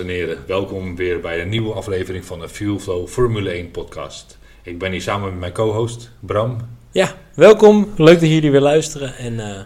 [0.00, 0.38] En heren.
[0.46, 4.38] Welkom weer bij een nieuwe aflevering van de Fuel Flow Formule 1 podcast.
[4.62, 6.56] Ik ben hier samen met mijn co-host Bram.
[6.90, 7.92] Ja, welkom.
[7.96, 9.16] Leuk dat jullie weer luisteren.
[9.16, 9.60] En eh,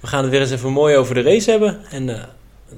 [0.00, 1.84] we gaan het weer eens even mooi over de race hebben.
[1.90, 2.22] En uh,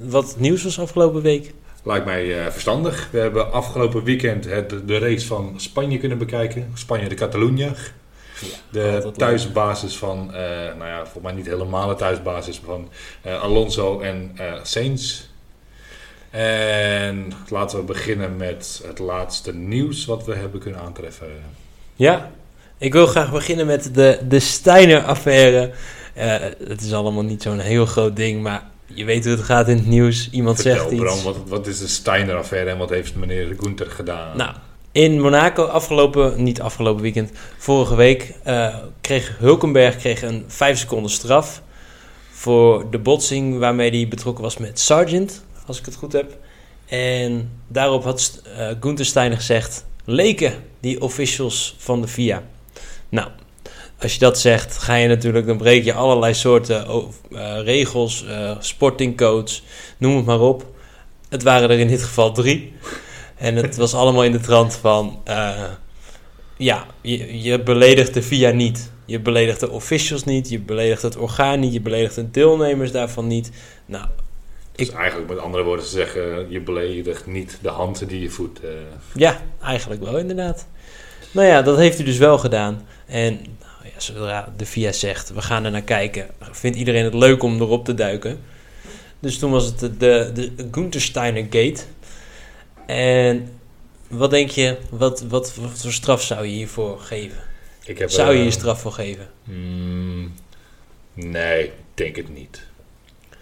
[0.09, 1.53] wat nieuws was afgelopen week.
[1.83, 3.07] Lijkt mij uh, verstandig.
[3.11, 6.71] We hebben afgelopen weekend het, de race van Spanje kunnen bekijken.
[6.73, 7.73] Spanje de Catalunya.
[8.39, 10.25] Ja, de thuisbasis van,
[10.77, 12.89] nou ja, volgens mij niet helemaal de thuisbasis van
[13.41, 15.27] Alonso en Sainz.
[16.31, 21.27] En laten we beginnen met het laatste nieuws wat we hebben kunnen aantreffen.
[21.95, 22.31] Ja,
[22.77, 25.71] ik wil graag beginnen met de, de Steiner-affaire.
[26.17, 26.35] Uh,
[26.67, 29.77] het is allemaal niet zo'n heel groot ding, maar je weet hoe het gaat in
[29.77, 30.29] het nieuws.
[30.31, 31.01] Iemand Vertel, zegt iets.
[31.01, 34.37] Bram, wat, wat is de Steiner-affaire en wat heeft meneer Gunther gedaan?
[34.37, 34.51] Nou,
[34.91, 41.11] in Monaco afgelopen, niet afgelopen weekend, vorige week uh, kreeg Hulkenberg kreeg een 5 seconden
[41.11, 41.61] straf
[42.31, 46.37] voor de botsing waarmee hij betrokken was met Sargent als ik het goed heb.
[46.85, 52.43] En daarop had uh, Gunther Steiner gezegd: leken die officials van de FIA.
[53.09, 53.27] Nou,
[54.01, 56.87] als je dat zegt, ga je natuurlijk, dan breek je allerlei soorten
[57.29, 59.63] uh, regels, uh, sportingcodes,
[59.97, 60.65] noem het maar op.
[61.29, 62.73] Het waren er in dit geval drie.
[63.35, 65.21] En het was allemaal in de trant van:
[66.57, 68.91] ja, je, je beledigt de FIA niet.
[69.05, 73.27] Je beledigt de officials niet, je beledigt het orgaan niet, je beledigt de deelnemers daarvan
[73.27, 73.51] niet.
[73.85, 74.05] Nou,
[74.79, 78.63] dus eigenlijk met andere woorden te zeggen, je beledigt niet de hand die je voet.
[78.63, 78.69] Uh...
[79.13, 80.67] Ja, eigenlijk wel inderdaad.
[81.31, 82.87] Nou ja, dat heeft u dus wel gedaan.
[83.05, 87.13] En nou ja, zodra de VIA zegt, we gaan er naar kijken, vindt iedereen het
[87.13, 88.39] leuk om erop te duiken.
[89.19, 91.81] Dus toen was het de, de, de Gunther Steiner Gate.
[92.85, 93.49] En
[94.07, 97.37] wat denk je, wat, wat, wat voor straf zou je hiervoor geven?
[97.85, 99.27] Ik heb, zou je je straf voor geven?
[99.43, 100.33] Mm,
[101.13, 102.67] nee, denk het niet.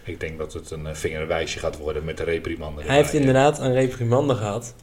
[0.08, 2.82] Ik denk dat het een eh, vingerwijsje gaat worden met de reprimande.
[2.82, 4.74] Hij heeft inderdaad een reprimande gehad.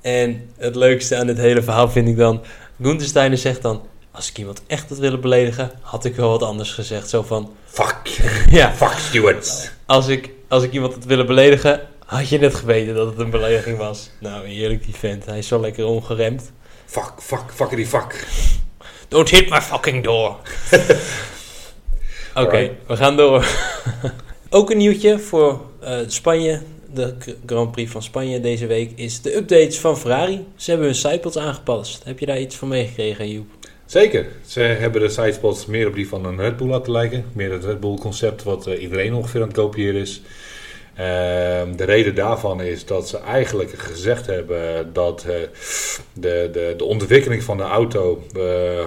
[0.00, 2.42] En het leukste aan dit hele verhaal vind ik dan...
[2.82, 3.86] Gunther Steiner zegt dan...
[4.10, 7.08] Als ik iemand echt had willen beledigen, had ik wel wat anders gezegd.
[7.08, 7.52] Zo van...
[7.64, 7.96] Fuck.
[8.58, 8.72] ja.
[8.72, 9.72] Fuck Stewart.
[9.86, 13.30] Als ik, als ik iemand had willen beledigen, had je net geweten dat het een
[13.30, 14.10] belediging was.
[14.18, 15.26] Nou, heerlijk die vent.
[15.26, 16.52] Hij is zo lekker ongeremd.
[16.84, 17.12] Fuck,
[17.54, 18.26] fuck, die fuck.
[19.08, 20.36] Don't hit my fucking door.
[22.34, 23.46] Oké, okay, we gaan door.
[24.54, 26.60] Ook een nieuwtje voor uh, Spanje,
[26.94, 27.14] de
[27.46, 30.46] Grand Prix van Spanje deze week, is de updates van Ferrari.
[30.56, 32.04] Ze hebben hun sideboards aangepast.
[32.04, 33.46] Heb je daar iets van meegekregen, Joep?
[33.86, 34.26] Zeker.
[34.46, 37.24] Ze hebben de sideboards meer op die van een Red Bull laten lijken.
[37.32, 40.22] Meer het Red Bull concept wat uh, iedereen ongeveer aan het kopiëren is.
[40.92, 40.98] Uh,
[41.76, 45.34] de reden daarvan is dat ze eigenlijk gezegd hebben dat uh,
[46.12, 48.22] de, de, de ontwikkeling van de auto,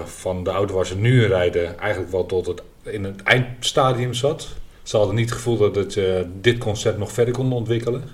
[0.04, 4.48] van de auto waar ze nu rijden, eigenlijk wel tot het, in het eindstadium zat.
[4.86, 8.04] Ze hadden niet het gevoel dat het, uh, dit concept nog verder kon ontwikkelen.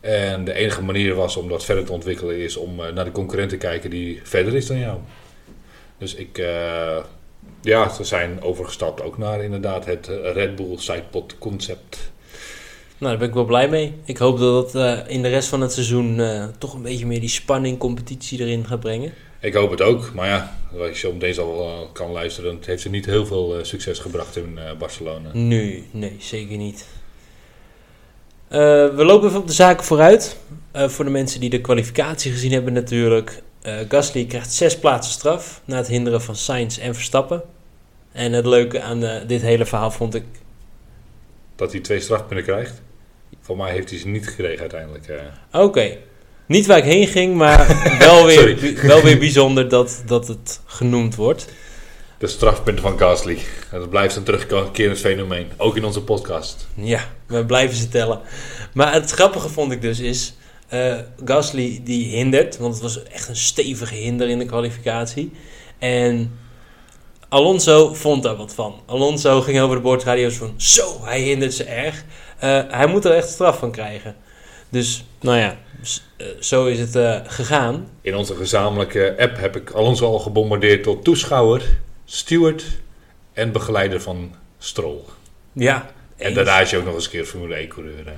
[0.00, 3.10] En de enige manier was om dat verder te ontwikkelen is om uh, naar de
[3.10, 4.98] concurrent te kijken die verder is dan jou.
[5.98, 6.96] Dus ik, uh,
[7.60, 12.10] ja, ze zijn overgestapt ook naar inderdaad het Red Bull Sidepod concept.
[12.98, 13.94] Nou, daar ben ik wel blij mee.
[14.04, 16.20] Ik hoop dat het in de rest van het seizoen
[16.58, 19.12] toch een beetje meer die spanning, competitie erin gaat brengen.
[19.46, 22.82] Ik hoop het ook, maar ja, als je op deze al kan luisteren, het heeft
[22.82, 25.30] ze niet heel veel succes gebracht in Barcelona.
[25.32, 26.86] Nee, nee, zeker niet.
[28.48, 28.58] Uh,
[28.94, 30.36] we lopen even op de zaken vooruit.
[30.76, 33.42] Uh, voor de mensen die de kwalificatie gezien hebben natuurlijk.
[33.62, 37.42] Uh, Gasly krijgt zes plaatsen straf na het hinderen van Sainz en Verstappen.
[38.12, 40.24] En het leuke aan dit hele verhaal vond ik...
[41.56, 42.82] Dat hij twee strafpunten krijgt.
[43.40, 45.04] Voor mij heeft hij ze niet gekregen uiteindelijk.
[45.52, 45.64] Oké.
[45.64, 45.98] Okay.
[46.46, 47.66] Niet waar ik heen ging, maar
[47.98, 51.46] wel weer, wel weer bijzonder dat, dat het genoemd wordt.
[52.18, 53.38] De strafpunten van Gasly.
[53.70, 55.46] Dat blijft een terugkerend fenomeen.
[55.56, 56.66] Ook in onze podcast.
[56.74, 58.20] Ja, we blijven ze tellen.
[58.72, 60.34] Maar het grappige vond ik dus is...
[60.72, 60.94] Uh,
[61.24, 65.32] Gasly die hindert, want het was echt een stevige hinder in de kwalificatie.
[65.78, 66.38] En
[67.28, 68.74] Alonso vond daar wat van.
[68.86, 70.54] Alonso ging over de boordradio's van...
[70.56, 72.04] Zo, hij hindert ze erg.
[72.44, 74.16] Uh, hij moet er echt straf van krijgen.
[74.68, 75.56] Dus, nou ja,
[76.40, 77.88] zo is het uh, gegaan.
[78.00, 81.62] In onze gezamenlijke app heb ik Alonso al gebombardeerd tot toeschouwer,
[82.04, 82.64] steward
[83.32, 84.98] en begeleider van Stroll.
[85.52, 85.90] Ja.
[86.16, 88.06] En daarna is je ook nog eens een keer Formule 1-coureur.
[88.06, 88.12] Uh,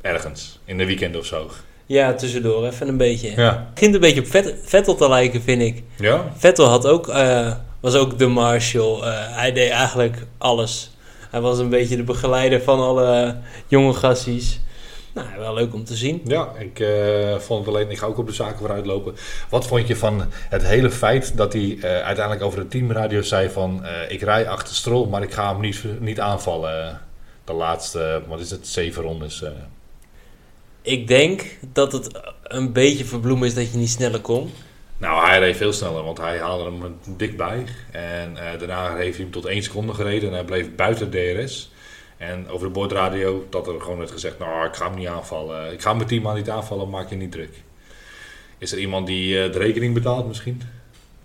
[0.00, 1.50] ergens, in de weekend of zo.
[1.86, 3.30] Ja, tussendoor even een beetje.
[3.36, 3.58] Ja.
[3.58, 5.82] Het begint een beetje op Vettel te lijken, vind ik.
[5.96, 6.32] Ja?
[6.36, 9.04] Vettel had ook, uh, was ook de marshal.
[9.04, 10.90] hij deed eigenlijk alles.
[11.30, 13.36] Hij was een beetje de begeleider van alle
[13.66, 14.60] jonge gassies.
[15.14, 16.20] Nou, wel leuk om te zien.
[16.24, 19.14] Ja, ik uh, vond het alleen, ik ga ook op de zaken vooruit lopen.
[19.48, 23.50] Wat vond je van het hele feit dat hij uh, uiteindelijk over de teamradio zei
[23.50, 23.80] van...
[23.82, 27.00] Uh, ik rij achter Stroll, maar ik ga hem niet, niet aanvallen.
[27.44, 29.44] De laatste, wat is het, zeven rondes.
[30.82, 34.50] Ik denk dat het een beetje verbloemen is dat je niet sneller kon.
[34.96, 37.64] Nou, hij reed veel sneller, want hij haalde hem dik bij.
[37.90, 41.70] En eh, daarna heeft hij hem tot 1 seconde gereden en hij bleef buiten DRS.
[42.16, 45.72] En over de boordradio dat er gewoon werd gezegd, nou, ik ga hem niet aanvallen.
[45.72, 47.62] Ik ga mijn team aan niet aanvallen, maak je niet druk.
[48.58, 50.62] Is er iemand die eh, de rekening betaalt misschien?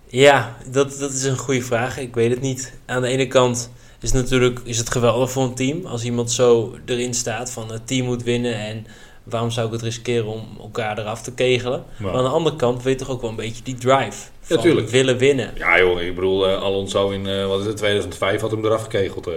[0.06, 1.98] Ja, dat, dat is een goede vraag.
[1.98, 2.72] Ik weet het niet.
[2.86, 3.70] Aan de ene kant
[4.00, 5.86] is het natuurlijk is het geweldig voor een team.
[5.86, 8.86] Als iemand zo erin staat van het team moet winnen en
[9.22, 11.84] waarom zou ik het riskeren om elkaar eraf te kegelen.
[11.96, 14.28] Maar- Maar aan de andere kant weet je toch ook wel een beetje die drive.
[14.40, 14.88] Van Ja, tuurlijk.
[14.88, 15.50] willen winnen.
[15.54, 18.82] Ja joh, ik bedoel, eh, Alonso in eh, wat is het, 2005 had hem eraf
[18.82, 19.30] gekegeld.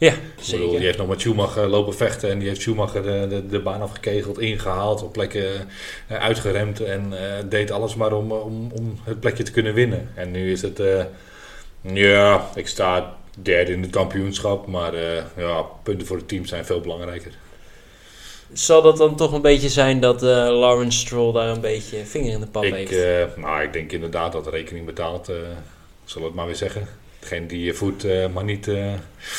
[0.00, 0.80] Ja, bedoel, die zeker.
[0.80, 4.38] heeft nog met Schumacher lopen vechten en die heeft Schumacher de, de, de baan afgekegeld,
[4.38, 5.68] ingehaald, op plekken
[6.06, 10.10] eh, uitgeremd en eh, deed alles maar om, om, om het plekje te kunnen winnen.
[10.14, 11.04] En nu is het, eh,
[11.80, 14.94] ja, ik sta derde in het kampioenschap, maar
[15.36, 17.32] ja, punten voor het team zijn veel belangrijker.
[18.52, 22.32] Zal dat dan toch een beetje zijn dat eh, Lawrence Stroll daar een beetje vinger
[22.32, 23.36] in de pap Ik, heeft?
[23.36, 26.88] nou, ik denk inderdaad dat de rekening betaalt, we het maar weer zeggen.
[27.20, 28.68] Degene die je voet eh, maar niet...
[28.68, 28.92] eh,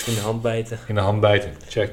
[0.06, 0.80] in de hand bijten.
[0.88, 1.56] in de hand bijten.
[1.68, 1.92] Check.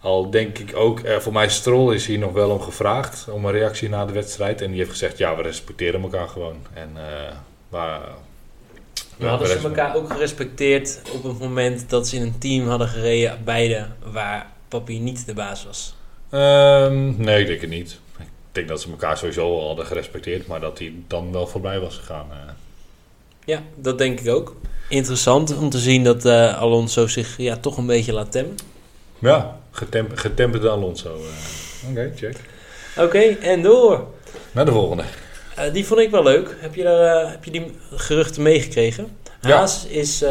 [0.00, 3.44] Al denk ik ook, eh, voor mij Stroll is hier nog wel om gevraagd, om
[3.44, 4.60] een reactie na de wedstrijd.
[4.60, 6.56] En die heeft gezegd, ja, we respecteren elkaar gewoon.
[6.74, 6.90] En
[7.68, 8.00] waar...
[9.16, 12.88] Maar hadden ze elkaar ook gerespecteerd op het moment dat ze in een team hadden
[12.88, 15.94] gereden, beide, waar papi niet de baas was?
[16.30, 17.98] Ehm, nee, ik denk het niet.
[18.18, 21.80] Ik denk dat ze elkaar sowieso al hadden gerespecteerd, maar dat hij dan wel voorbij
[21.80, 22.26] was gegaan.
[23.44, 24.56] Ja, dat denk ik ook.
[24.88, 28.54] Interessant om te zien dat eh, Alonso zich ja, toch een beetje laat temmen.
[29.18, 31.16] Ja, getemp getemperde Alonso.
[31.16, 31.90] eh.
[31.90, 32.36] Oké, check.
[32.98, 34.06] Oké, en door.
[34.52, 35.02] Naar de volgende.
[35.54, 36.56] Eh, die vond ik wel leuk.
[36.58, 39.16] Heb je, daar, heb je die geruchten meegekregen?
[39.40, 39.56] Ja.
[39.56, 40.24] Haas is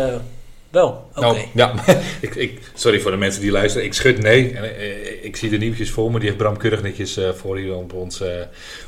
[0.70, 1.26] wel, oké.
[1.26, 1.74] Nou, ja,
[2.22, 3.88] ik, ik, sorry voor de mensen die luisteren.
[3.88, 4.54] Ik schud nee.
[4.54, 6.18] En, ik zie de nieuwtjes voor me.
[6.20, 8.22] Die heeft Bram keurig netjes voor hier op ons,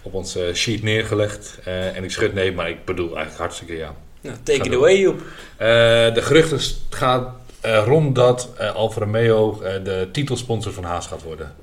[0.01, 1.59] op ons sheet neergelegd.
[1.63, 3.95] En ik schud nee, maar ik bedoel eigenlijk hartstikke ja.
[4.27, 5.21] Nou, take it away, Joep.
[5.57, 5.67] Eh,
[6.13, 6.59] de geruchten
[6.89, 11.55] gaan eh, rond dat eh, Alfa Romeo de titelsponsor van Haas gaat worden.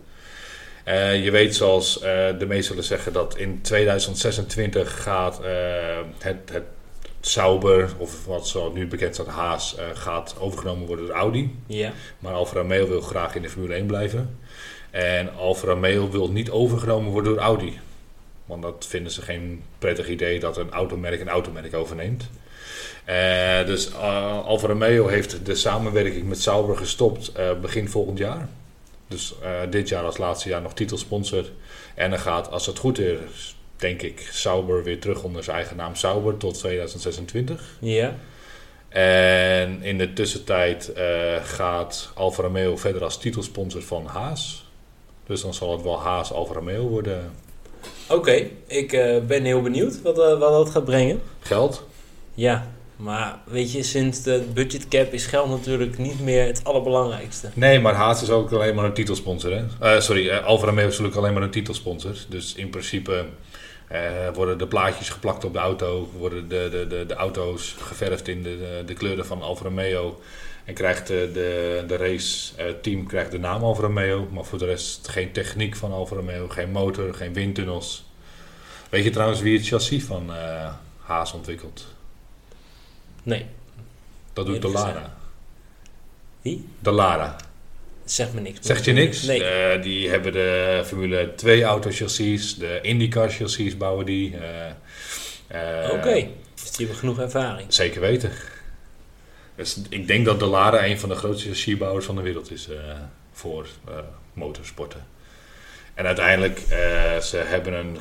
[1.22, 2.00] Je weet zoals
[2.38, 5.40] de meesten zullen zeggen dat in 2026 gaat
[6.18, 6.62] het, het
[7.20, 11.58] Sauber, of wat zo nu bekend staat Haas, gaat overgenomen worden door Audi.
[11.66, 14.38] Ja, Maar Alfa Romeo wil graag in de Formule 1 blijven.
[14.90, 17.80] En Alfa Romeo wil niet overgenomen worden door Audi.
[18.46, 22.30] Want dat vinden ze geen prettig idee dat een automerk een automerk overneemt.
[23.04, 28.48] Eh, dus eh, Alfa Romeo heeft de samenwerking met Sauber gestopt eh, begin volgend jaar.
[29.08, 29.34] Dus
[29.70, 31.44] dit jaar als laatste jaar nog titelsponsor.
[31.94, 35.76] En dan gaat, als het goed is, denk ik, Sauber weer terug onder zijn eigen
[35.76, 37.76] naam Sauber tot 2026.
[37.78, 38.16] ja.
[38.88, 40.92] En in de tussentijd
[41.42, 44.66] gaat Alfa Romeo verder als titelsponsor van Haas.
[45.26, 47.32] Dus dan zal het wel Haas Alfa Romeo worden.
[48.08, 48.90] Oké, ik
[49.26, 51.22] ben heel benieuwd wat, wat dat gaat brengen.
[51.40, 51.86] Geld?
[52.34, 52.66] Ja,
[53.04, 57.50] maar weet je, sinds de budgetcap is geld natuurlijk niet meer het allerbelangrijkste.
[57.54, 59.52] Nee, maar Haas is ook alleen maar een titelsponsor.
[59.52, 59.64] Hè?
[59.80, 62.16] Eh, sorry, eh, Alfa Romeo is natuurlijk alleen maar een titelsponsor.
[62.28, 63.24] Dus in principe
[63.88, 64.00] eh,
[64.34, 66.08] worden de plaatjes geplakt op de auto.
[66.18, 70.20] Worden de, de, de, de auto's geverfd in de, de, kleuren van Alfa Romeo.
[70.64, 74.28] En krijgt de, de, de race team krijgt de naam Alfa Romeo.
[74.30, 76.48] Maar voor de rest geen techniek van Alfa Romeo.
[76.48, 78.04] Geen motor, geen windtunnels.
[78.90, 80.30] Weet je trouwens wie het chassis van
[80.98, 81.93] Haas ontwikkelt?
[83.24, 83.46] Nee,
[84.32, 85.16] Dat doet de Lara.
[86.42, 86.68] Wie?
[86.78, 87.36] De Lara.
[88.04, 88.58] zeg me niks.
[88.60, 89.22] Zegt je niks?
[89.22, 89.44] Nee.
[89.44, 94.36] Eh, die hebben de Formule 2 autochassis, de IndyCar chassis bouwen die.
[94.36, 96.12] eh, eh, Oké,
[96.54, 97.72] dus die hebben genoeg ervaring.
[97.74, 98.30] Zeker weten.
[99.56, 102.68] Dus ik denk dat de Lara een van de grootste chassisbouwers van de wereld is
[103.32, 103.66] voor
[104.32, 105.06] motorsporten.
[105.94, 106.58] En uiteindelijk,
[107.22, 108.00] ze hebben een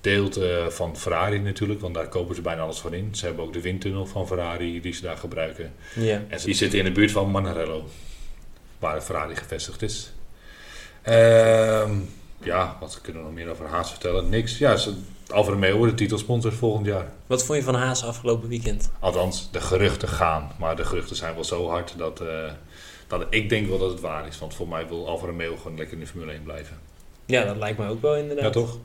[0.00, 3.14] gedeelte van Ferrari natuurlijk, want daar kopen ze bijna alles van in.
[3.14, 5.72] Ze hebben ook de windtunnel van Ferrari die ze daar gebruiken.
[5.94, 6.22] Ja.
[6.28, 7.88] En die zitten in de buurt van Manarello,
[8.78, 10.12] waar Ferrari gevestigd is.
[11.02, 11.92] Ehm,
[12.42, 14.28] ja, wat kunnen we nog meer over Haas vertellen?
[14.28, 14.58] Niks.
[14.58, 14.94] Ja, ze,
[15.28, 17.12] Alfa Romeo wordt de titelsponsor volgend jaar.
[17.26, 18.90] Wat vond je van Haas afgelopen weekend?
[18.98, 20.52] Althans, de geruchten gaan.
[20.58, 22.52] Maar de geruchten zijn wel zo hard dat, eh,
[23.06, 24.38] dat ik denk wel dat het waar is.
[24.38, 26.78] Want voor mij wil Alfa Romeo gewoon lekker in de Formule 1 blijven.
[27.26, 28.44] Ja, dat lijkt me ook wel inderdaad.
[28.44, 28.78] Ja, toch?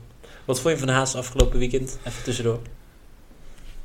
[0.44, 1.98] Wat vond je van Haas afgelopen weekend?
[2.06, 2.60] Even tussendoor.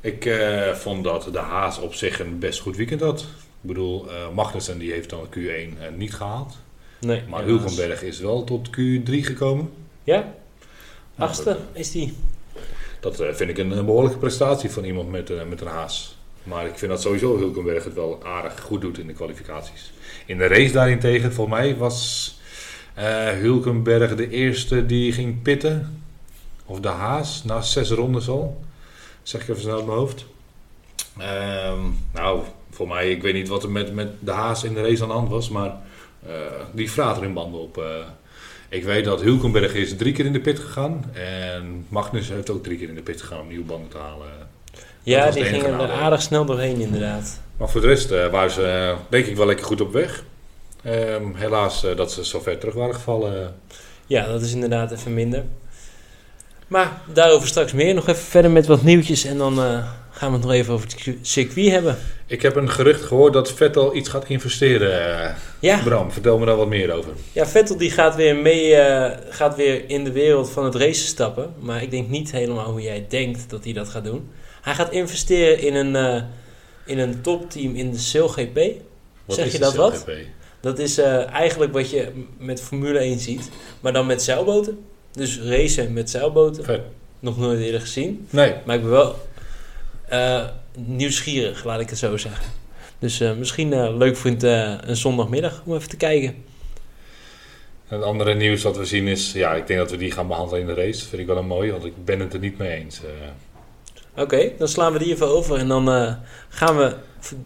[0.00, 3.20] Ik eh, vond dat de Haas op zich een best goed weekend had.
[3.20, 5.64] Ik bedoel, eh Magnussen die heeft dan Q1 eh,
[5.96, 6.56] niet gehaald.
[7.00, 7.22] Nee.
[7.28, 7.44] Maar.
[7.44, 9.70] Hulkenberg is wel tot Q3 gekomen.
[10.04, 10.18] Ja?
[11.14, 12.14] Nou, Achtste is die.
[13.00, 16.18] Dat vind ik een, een behoorlijke prestatie van iemand met, met een Haas.
[16.42, 19.92] Maar ik vind dat sowieso Hulkenberg het wel aardig goed doet in de kwalificaties.
[20.26, 22.34] In de race daarentegen, voor mij was
[23.40, 25.99] Hulkenberg, de eerste die ging pitten.
[26.70, 28.60] Of de Haas, na zes rondes al.
[29.22, 30.24] Zeg ik even snel uit mijn hoofd.
[31.18, 31.78] Ehm,
[32.12, 35.02] nou, voor mij, ik weet niet wat er met, met de Haas in de race
[35.02, 35.76] aan de hand was, maar
[36.26, 36.32] eh,
[36.72, 37.78] die vraat er in banden op.
[37.78, 37.84] eh.
[38.68, 41.04] ik weet dat Hulkenberg is drie keer in de pit gegaan.
[41.12, 44.28] En Magnus heeft ook drie keer in de pit gegaan om nieuwe banden te halen.
[45.02, 47.40] Ja, die gingen er aardig snel doorheen inderdaad.
[47.56, 50.24] Maar voor de rest eh, waren ze denk ik wel lekker goed op weg.
[50.82, 53.54] Ehm, helaas dat ze zo ver terug waren gevallen.
[54.06, 55.44] Ja, dat is inderdaad even minder.
[56.70, 57.94] Maar daarover straks meer.
[57.94, 60.88] Nog even verder met wat nieuwtjes en dan eh, gaan we het nog even over
[60.88, 61.98] het circuit hebben.
[62.26, 65.22] Ik heb een gerucht gehoord dat Vettel iets gaat investeren.
[65.24, 65.34] eh.
[65.60, 67.12] Ja, Bram, vertel me daar wat meer over.
[67.32, 71.06] ja Vettel die gaat weer mee, eh, gaat weer in de wereld van het racen
[71.06, 71.52] stappen.
[71.58, 74.30] Maar ik denk niet helemaal hoe jij denkt dat hij dat gaat doen.
[74.62, 76.24] Hij gaat investeren in een,
[76.86, 78.58] in een topteam in de Sail GP.
[79.24, 80.04] Wat Zeg je dat wat?
[80.60, 82.08] Dat is eigenlijk wat je
[82.38, 83.48] met Formule 1 ziet,
[83.80, 84.78] maar dan met zeilboten.
[85.12, 86.64] Dus racen met zeilboten.
[86.64, 86.80] Vet.
[87.20, 88.26] Nog nooit eerder gezien.
[88.30, 89.16] Nee, Maar ik ben wel
[90.08, 90.44] eh,
[90.76, 92.52] nieuwsgierig, laat ik het zo zeggen.
[92.98, 96.44] Dus eh, misschien eh, leuk voor een, een zondagmiddag om even te kijken.
[97.86, 99.32] het andere nieuws wat we zien is...
[99.32, 101.06] Ja, ik denk dat we die gaan behandelen in de race.
[101.06, 103.00] vind ik wel een mooi, want ik ben het er niet mee eens.
[104.16, 106.14] Oké, dan slaan we die even over en dan eh,
[106.48, 106.94] gaan we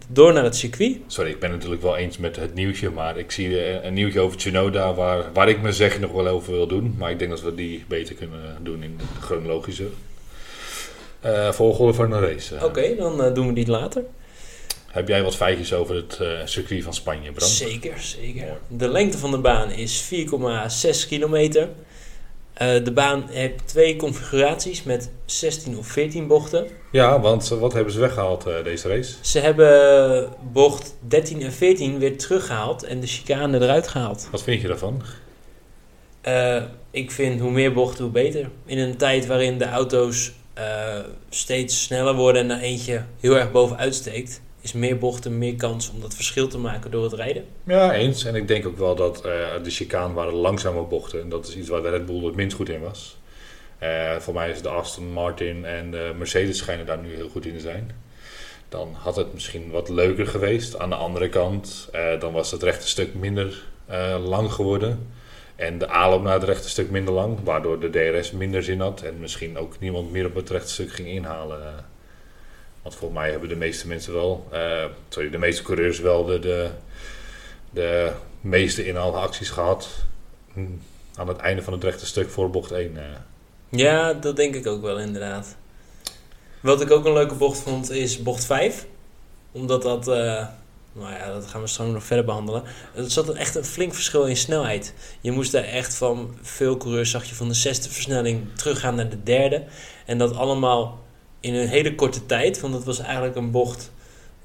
[0.07, 0.97] door naar het circuit.
[1.07, 2.89] sorry, ik ben natuurlijk wel eens met het nieuwtje.
[2.89, 6.27] Maar ik zie eh, een nieuwtje over Tsunoda waar, waar ik me zeg nog wel
[6.27, 6.95] over wil doen.
[6.97, 9.87] Maar ik denk dat we die beter kunnen doen in de chronologische
[11.19, 12.65] eh volgorde van de race.
[12.65, 14.03] Oké, dan doen we die later.
[14.87, 16.19] Heb jij wat feitjes over het
[16.49, 17.49] circuit van Spanje, Bram?
[17.49, 18.57] Zeker, zeker.
[18.67, 21.69] De lengte van de baan is 4,6 kilometer.
[22.55, 26.67] Eh, de baan heeft twee configuraties met 16 of 14 bochten.
[26.91, 29.13] Ja, want eh, wat hebben ze weggehaald eh, deze race?
[29.21, 34.27] Ze hebben bocht 13 en 14 weer teruggehaald en de chicane eruit gehaald.
[34.31, 35.01] Wat vind je daarvan?
[36.91, 38.49] Ik vind hoe meer bochten, hoe beter.
[38.65, 40.31] In een tijd waarin de auto's
[41.29, 45.91] steeds sneller worden en er eentje heel erg bovenuit steekt, is meer bochten meer kans
[45.91, 47.45] om dat verschil te maken door het rijden.
[47.63, 48.25] Ja, eens.
[48.25, 49.31] En ik denk ook wel dat eh,
[49.63, 51.21] de chicane waren langzame bochten.
[51.21, 53.17] En dat is iets waar de Red Bull het minst goed in was.
[53.77, 57.45] Eh, voor mij is de Aston Martin en de Mercedes schijnen daar nu heel goed
[57.45, 57.91] in te zijn.
[58.69, 60.79] Dan had het misschien wat leuker geweest.
[60.79, 63.63] Aan de andere kant, eh, dan was het rechte stuk minder
[64.19, 65.07] lang geworden.
[65.55, 67.37] En de aanloop naar het rechte stuk minder lang.
[67.43, 69.01] Waardoor de DRS minder zin had.
[69.01, 71.85] En misschien ook niemand meer op het rechte stuk ging inhalen.
[72.85, 76.39] Want volgens mij hebben de meeste mensen wel, eh, sorry, de meeste coureurs wel de,
[76.39, 76.69] de,
[77.69, 78.11] de
[78.41, 79.89] meeste inhaalacties gehad.
[80.53, 80.65] hm,
[81.15, 82.97] Aan het einde van het rechte stuk voor bocht 1.
[82.97, 83.03] eh.
[83.69, 85.55] Ja, dat denk ik ook wel inderdaad.
[86.59, 88.85] Wat ik ook een leuke bocht vond is bocht 5.
[89.51, 90.47] Omdat dat, eh,
[90.93, 92.63] nou ja, dat gaan we straks nog verder behandelen.
[92.95, 94.93] Er zat echt een flink verschil in snelheid.
[95.21, 99.09] Je moest daar echt van, veel coureurs zag je van de zesde versnelling teruggaan naar
[99.09, 99.63] de derde.
[100.05, 101.03] En dat allemaal
[101.45, 102.59] in een hele korte tijd.
[102.59, 103.91] Want het was eigenlijk een bocht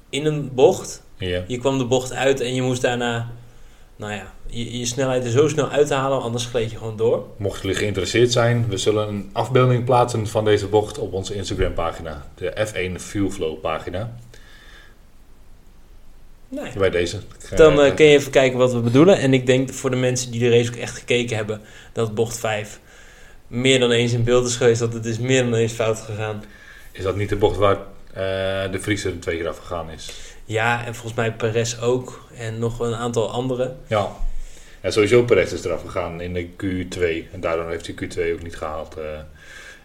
[0.09, 1.03] in een bocht.
[1.17, 1.43] Ja.
[1.47, 3.31] Je kwam de bocht uit en je moest daarna,
[3.95, 6.21] nou ja, je, je snelheid er zo snel uithalen.
[6.21, 7.25] Anders gleed je gewoon door.
[7.37, 11.73] Mochten jullie geïnteresseerd zijn, we zullen een afbeelding plaatsen van deze bocht op onze Instagram
[11.73, 12.25] pagina.
[12.35, 14.15] De F1 Fuelflow pagina.
[16.49, 16.73] Nou ja.
[16.77, 17.17] Bij deze.
[17.55, 19.17] Dan Eh, eh, kun je even kijken wat we bedoelen.
[19.17, 21.61] En ik denk voor de mensen die de race ook echt gekeken hebben,
[21.93, 22.79] dat bocht 5
[23.47, 24.79] meer dan eens in beeld is geweest.
[24.79, 26.43] Dat het is meer dan eens fout gegaan.
[26.91, 27.77] Is dat niet de bocht waar
[28.13, 30.33] eh, de Vries er twee keer afgegaan is?
[30.45, 32.27] Ja, en volgens mij Perez ook.
[32.35, 33.77] En nog een aantal anderen.
[33.87, 34.11] Ja.
[34.81, 37.31] En sowieso Perez is eraf gegaan in de Q2.
[37.33, 38.97] En daardoor heeft hij Q2 ook niet gehaald.
[38.97, 39.03] Eh,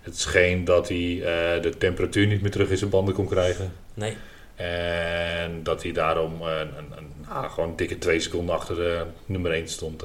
[0.02, 3.72] het scheen dat hij eh, de temperatuur niet meer terug in zijn banden kon krijgen.
[3.94, 4.16] Nee.
[4.54, 9.68] En dat hij daarom een, een, ah, gewoon dikke twee seconden achter de nummer 1
[9.68, 10.04] stond.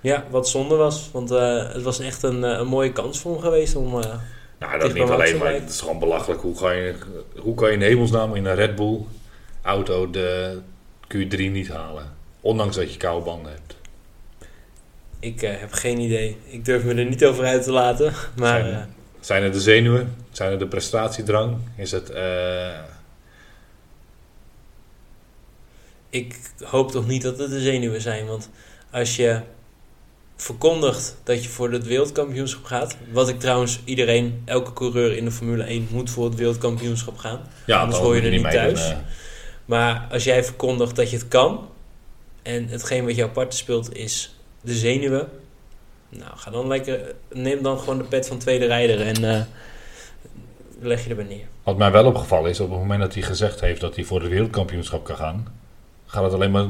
[0.00, 1.10] Ja, wat zonde was.
[1.12, 4.02] Want het was echt een, een mooie kans voor hem geweest om...
[4.62, 6.40] eh, Nou, dat niet alleen, maar het is gewoon belachelijk.
[6.40, 6.94] Hoe kan je,
[7.38, 8.98] hoe kan je in hemelsnaam in een Red Bull
[9.62, 10.58] auto de
[11.14, 12.12] Q3 niet halen?
[12.40, 13.76] Ondanks dat je koude banden hebt.
[15.20, 16.36] ik eh, heb geen idee.
[16.44, 18.12] Ik durf me er niet over uit te laten.
[18.36, 18.82] Maar Zijn- eh,
[19.20, 20.14] Zijn het de zenuwen?
[20.30, 21.56] Zijn het de prestatiedrang?
[21.76, 22.10] Is het...
[22.10, 22.78] eh,
[26.10, 28.26] ik hoop toch niet dat het de zenuwen zijn.
[28.26, 28.50] Want
[28.90, 29.40] als je
[30.42, 32.96] verkondigt dat je voor het wereldkampioenschap gaat.
[33.12, 37.40] Wat ik trouwens iedereen, elke coureur in de Formule 1 moet voor het wereldkampioenschap gaan.
[37.66, 38.90] ja, Anders hoor je er niet thuis.
[38.90, 38.96] eh.
[39.64, 41.68] Maar als jij verkondigt dat je het kan.
[42.42, 45.28] En hetgeen wat jou apart speelt is de zenuwen.
[46.08, 47.14] Nou, ga dan lekker.
[47.32, 49.40] Neem dan gewoon de pet van tweede rijder en eh,
[50.80, 51.44] leg je erbij neer.
[51.62, 54.20] Wat mij wel opgevallen is, op het moment dat hij gezegd heeft dat hij voor
[54.20, 55.46] het wereldkampioenschap kan gaan,
[56.06, 56.66] gaat het alleen maar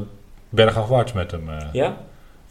[0.48, 1.48] bergafwaarts met hem.
[1.50, 1.66] eh.
[1.72, 1.96] Ja?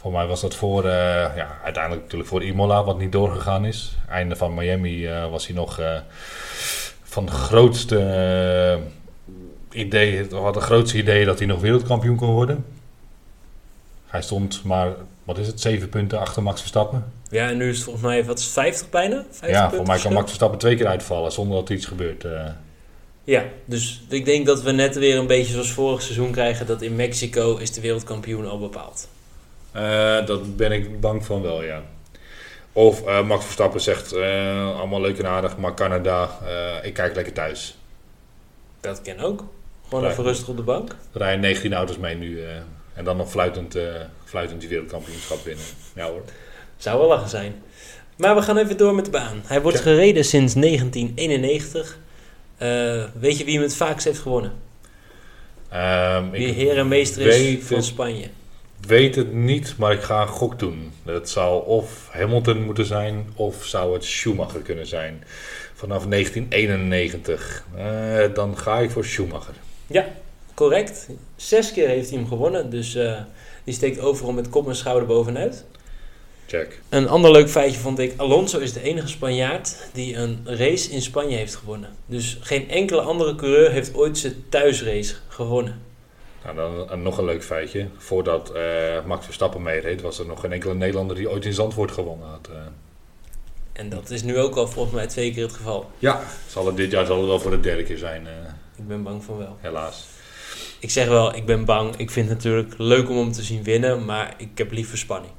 [0.01, 3.97] Voor mij was dat voor, eh, ja, uiteindelijk natuurlijk voor Imola, wat niet doorgegaan is.
[4.09, 5.99] Einde van Miami eh, was hij nog eh,
[7.03, 8.79] van de grootste
[9.71, 12.65] idee, had de grootste idee dat hij nog wereldkampioen kon worden.
[14.07, 14.93] Hij stond maar,
[15.23, 17.11] wat is het, zeven punten achter Max Verstappen.
[17.29, 19.25] Ja, en nu is het volgens mij, wat is het, 50 bijna?
[19.31, 20.13] 50 ja, voor mij kan?
[20.13, 22.25] Max Verstappen twee keer uitvallen zonder dat er iets gebeurt.
[23.23, 26.65] Ja, dus ik denk dat we net weer een beetje zoals vorig seizoen krijgen...
[26.65, 29.07] dat in Mexico is de wereldkampioen al bepaald.
[29.71, 31.81] Eh, dat ben ik bang van wel, ja.
[32.73, 36.29] Of eh, Max Verstappen zegt, eh, allemaal leuk en aardig, maar Canada,
[36.83, 37.77] ik kijk lekker thuis.
[38.81, 39.43] Dat ken ook.
[39.89, 40.91] Gewoon even rustig op de bank.
[41.13, 42.41] Er rijden 19 auto's mee nu.
[42.93, 43.77] en dan nog fluitend,
[44.25, 45.63] fluitend die wereldkampioenschap winnen.
[45.95, 46.21] Ja hoor.
[46.77, 47.63] Zou wel lachen zijn.
[48.17, 49.41] Maar we gaan even door met de baan.
[49.45, 49.83] Hij wordt Ja.
[49.83, 51.97] gereden sinds 1991.
[52.57, 54.51] Eh, weet je wie hem het vaakst heeft gewonnen?
[55.69, 58.27] Ehm, Wie heer en meester is van Spanje.
[58.87, 60.91] Weet het niet, maar ik ga een gok doen.
[61.05, 65.23] Het zou of Hamilton moeten zijn, of zou het Schumacher kunnen zijn.
[65.73, 67.65] Vanaf 1991.
[67.75, 69.53] Eh, dan ga ik voor Schumacher.
[69.87, 70.07] Ja,
[70.53, 71.07] correct.
[71.35, 72.69] Zes keer heeft hij hem gewonnen.
[72.69, 73.21] Dus eh,
[73.63, 75.65] die steekt overal met kop en schouder bovenuit.
[76.47, 76.81] Check.
[76.89, 78.13] Een ander leuk feitje vond ik.
[78.17, 81.89] Alonso is de enige Spanjaard die een race in Spanje heeft gewonnen.
[82.05, 85.81] Dus geen enkele andere coureur heeft ooit zijn thuisrace gewonnen.
[86.43, 87.87] Nou, dan een- nog een leuk feitje.
[87.97, 91.91] Voordat eh, Max Verstappen meereed, was er nog geen enkele Nederlander die ooit in Zandvoort
[91.91, 92.47] gewonnen had.
[92.51, 92.55] eh.
[93.73, 95.89] En dat is nu ook al volgens mij twee keer het geval.
[95.99, 98.33] Ja, zal het dit jaar zal het wel voor de derde keer zijn, eh,
[98.77, 99.57] Ik ben bang van wel.
[99.59, 100.07] helaas.
[100.79, 101.95] Ik zeg wel, ik ben bang.
[101.95, 105.33] Ik vind het natuurlijk leuk om hem te zien winnen, maar ik heb liever spanning.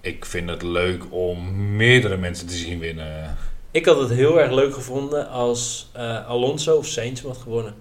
[0.00, 3.36] Ik vind het leuk om meerdere mensen te zien winnen.
[3.70, 5.90] Ik had het heel erg leuk gevonden als
[6.26, 7.74] Alonso of Sainz had gewonnen.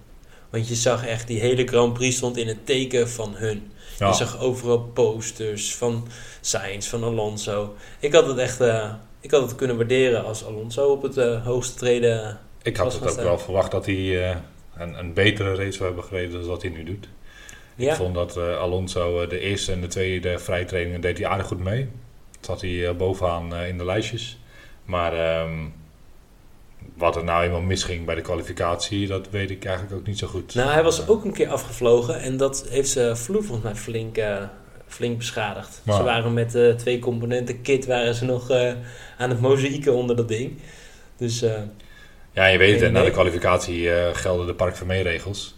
[0.52, 3.72] Want je zag echt, die hele Grand Prix stond in het teken van hun.
[4.00, 6.08] Ja, Je zag overal posters van
[6.42, 7.76] Sainz, van Alonso.
[8.00, 11.46] Ik had het echt eh, ik had het kunnen waarderen als Alonso op het eh,
[11.46, 12.40] hoogste treden.
[12.62, 14.36] ik had het ook wel verwacht dat hij eh,
[14.78, 17.08] een, een betere race zou hebben gereden dan wat hij nu doet.
[17.76, 21.64] Ik vond dat Alonso de eerste en de tweede vrije trainingen deed hij aardig goed
[21.64, 21.88] mee.
[22.42, 24.38] Zat hij bovenaan in de lijstjes.
[24.86, 25.66] Maar ehm,
[26.94, 30.28] wat er nou eenmaal misging bij de kwalificatie, dat weet ik eigenlijk ook niet zo
[30.28, 30.56] goed.
[30.56, 34.18] nou hij was ook een keer afgevlogen en dat heeft ze vloer volgens mij flink,
[34.18, 34.44] eh,
[34.88, 35.82] flink beschadigd.
[35.84, 38.74] Maar- Ze waren met eh, twee componenten kit waren ze nog eh,
[39.18, 40.60] aan het mozaïeken onder dat ding.
[41.18, 41.46] Dus
[42.34, 45.56] Ja, je weet het, na de kwalificatie gelden de Park regels.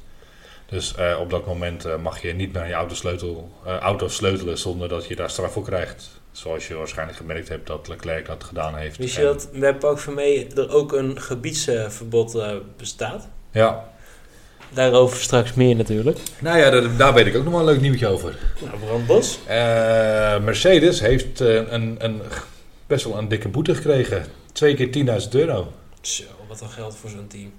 [0.65, 5.07] Dus op dat moment mag je niet naar je auto, sleutel, auto sleutelen zonder dat
[5.07, 6.21] je daar straf voor krijgt.
[6.33, 8.97] Zoals je waarschijnlijk gemerkt hebt dat Leclerc dat gedaan heeft.
[8.97, 13.27] wist je dat bij Park Vermee er ook een gebiedsverbod eh, bestaat?
[13.51, 13.91] Ja.
[14.69, 16.19] Daarover straks meer natuurlijk.
[16.39, 18.37] Nou ja, daar, daar weet ik ook nog wel een leuk nieuwtje over.
[18.61, 19.39] Nou, Brand Bos.
[19.47, 22.21] Eh, Mercedes heeft eh, een, een,
[22.87, 24.25] best wel een dikke boete gekregen.
[24.51, 25.71] Twee keer 10.000 euro.
[26.01, 27.53] Zo, wat een geld voor zo'n team.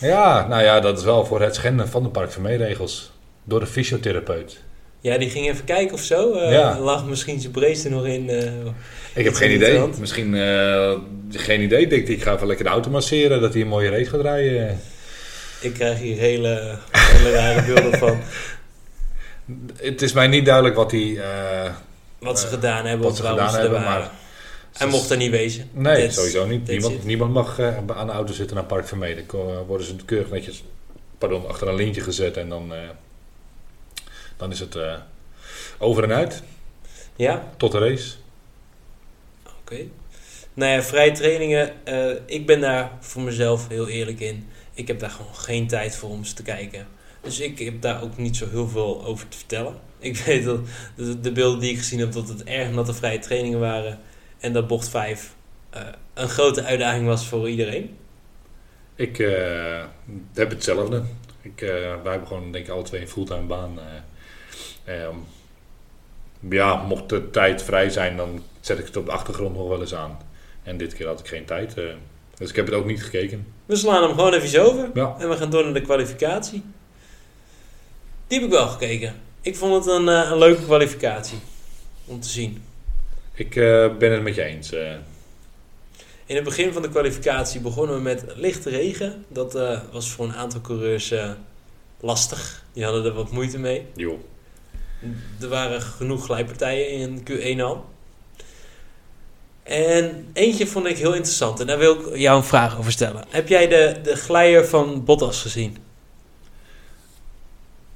[0.00, 3.12] Ja, nou ja, dat is wel voor het schenden van de Park regels
[3.44, 4.62] Door de fysiotherapeut.
[5.00, 6.32] Ja, die ging even kijken of zo.
[6.32, 6.78] Eh, Ja.
[6.78, 8.28] Lag misschien zijn brace er nog in.
[8.30, 8.44] eh.
[9.14, 9.88] Ik heb Is geen idee.
[9.98, 10.92] Misschien eh,
[11.30, 11.80] geen idee.
[11.80, 13.40] Ik denk, ik ga even lekker de auto masseren.
[13.40, 14.80] Dat hij een mooie race gaat rijden.
[15.60, 18.18] ik krijg hier hele, hele rare beelden van
[19.76, 21.16] Het is mij niet duidelijk wat hij...
[21.16, 21.72] eh,
[22.18, 23.06] wat ze Eh, gedaan hebben.
[23.06, 24.10] wat ze gedaan ze hebben, maar-
[24.72, 25.68] Hij mocht er niet wezen.
[25.72, 26.66] Nee, That's- sowieso niet.
[26.68, 29.14] Niemand, niemand mag eh, aan de auto zitten naar Park Vermee.
[29.26, 30.64] Dan worden ze keurig netjes
[31.18, 32.36] pardon, achter een lintje gezet.
[32.36, 32.78] En dan, eh,
[34.38, 34.94] dan is het eh,
[35.78, 36.42] over en uit.
[37.16, 38.14] Ja, Tot de race.
[39.60, 39.78] oké.
[40.54, 41.86] Nou ja, vrije trainingen.
[41.86, 44.48] eh, ik ben daar voor mezelf heel eerlijk in.
[44.74, 46.86] Ik heb daar gewoon geen tijd voor om ze te kijken.
[47.20, 49.74] Dus ik heb daar ook niet zo heel veel over te vertellen.
[49.98, 50.60] Ik weet dat
[50.96, 54.00] de, de beelden die ik gezien heb, dat het erg natte vrije trainingen waren.
[54.38, 55.34] En dat bocht 5
[56.14, 57.96] een grote uitdaging was voor iedereen.
[58.94, 59.84] Ik eh,
[60.34, 61.02] heb hetzelfde.
[61.42, 61.68] Ik, eh,
[62.02, 63.78] wij hebben gewoon denk ik alle twee een fulltime baan.
[64.88, 65.16] Ehm,
[66.50, 69.80] ja, mocht de tijd vrij zijn, dan zet ik het op de achtergrond nog wel
[69.80, 70.18] eens aan.
[70.62, 71.76] En dit keer had ik geen tijd.
[71.78, 71.84] eh,
[72.38, 73.46] dus ik heb het ook niet gekeken.
[73.66, 74.90] We slaan hem gewoon even over.
[74.94, 75.16] Ja.
[75.18, 76.62] En we gaan door naar de kwalificatie.
[78.26, 79.14] Die heb ik wel gekeken.
[79.40, 81.38] Ik vond het een, eh, een leuke kwalificatie.
[82.04, 82.62] Om te zien.
[83.34, 84.72] Ik eh, ben het met je eens.
[86.26, 89.24] In het begin van de kwalificatie begonnen we met lichte regen.
[89.28, 89.52] Dat
[89.92, 91.14] was voor een aantal coureurs
[92.00, 92.64] lastig.
[92.72, 93.86] Die hadden er wat moeite mee.
[93.94, 94.18] joh.
[95.40, 97.84] Er waren genoeg glijpartijen in Q1 al.
[99.62, 101.60] En eentje vond ik heel interessant.
[101.60, 103.24] En daar wil ik jou een vraag over stellen.
[103.28, 105.76] Heb jij de, de glijer van Bottas gezien?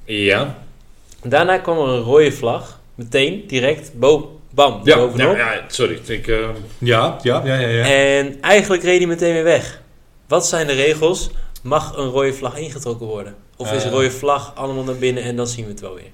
[0.05, 0.59] Ja,
[1.23, 2.81] Daarna kwam er een rode vlag.
[2.95, 5.37] Meteen, direct, boom, bam, Ja, bovenop.
[5.37, 6.01] ja, ja, sorry.
[6.07, 7.69] Ik, eh, ja, ja, ja, ja.
[7.69, 7.85] ja.
[7.85, 9.83] En eigenlijk reed hij meteen weer weg.
[10.29, 11.31] Wat zijn de regels?
[11.63, 13.35] Mag een rode vlag ingetrokken worden?
[13.57, 13.95] Of is een Eh.
[13.95, 16.11] rode vlag allemaal naar binnen en dan zien we het wel weer?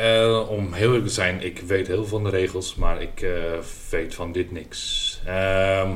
[0.00, 3.20] Eh, om heel eerlijk te zijn, ik weet heel veel van de regels, maar ik
[3.22, 3.30] eh,
[3.90, 5.20] weet van dit niks.
[5.26, 5.88] Ehm,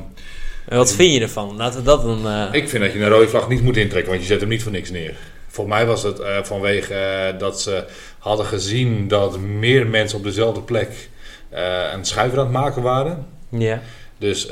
[0.69, 1.57] En wat vind je ervan?
[1.57, 2.29] Laten we dat dan...
[2.29, 4.49] eh, ik vind dat je een rode vlag niet moet intrekken, want je zet hem
[4.49, 5.17] niet voor niks neer.
[5.49, 7.85] Volgens mij was het vanwege dat ze
[8.19, 11.09] hadden gezien dat meer mensen op dezelfde plek
[11.95, 13.27] een schuiver aan het maken waren.
[13.49, 13.83] Ja.
[14.19, 14.47] Dus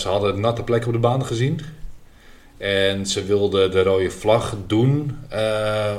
[0.00, 1.60] ze hadden natte plekken op de baan gezien.
[2.58, 5.18] En ze wilden de rode vlag doen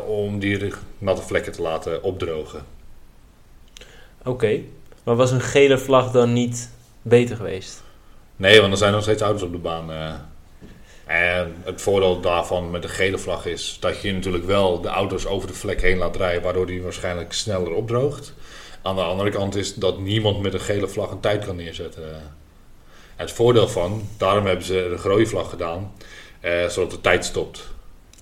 [0.08, 2.76] om die natte vlekken te laten opdrogen.
[4.28, 4.60] Oké.
[5.04, 6.70] Maar was een gele vlag dan niet
[7.02, 7.84] beter geweest?
[8.36, 9.92] Nee, want er zijn nog steeds auto's op de baan.
[9.92, 10.14] eh.
[11.06, 15.26] En het voordeel daarvan met de gele vlag is dat je natuurlijk wel de auto's
[15.26, 18.34] over de vlek heen laat rijden, waardoor die waarschijnlijk sneller opdroogt.
[18.82, 22.36] Aan de andere kant is dat niemand met een gele vlag een tijd kan neerzetten.
[23.16, 25.92] Het voordeel van, daarom hebben ze de rode vlag gedaan,
[26.40, 27.68] eh, zodat de tijd stopt.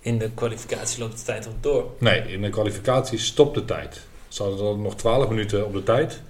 [0.01, 1.85] In de kwalificatie loopt de tijd nog door.
[1.97, 4.01] Nee, in de kwalificatie stopt de tijd.
[4.35, 6.21] Ze hadden nog 12 minuten op de tijd.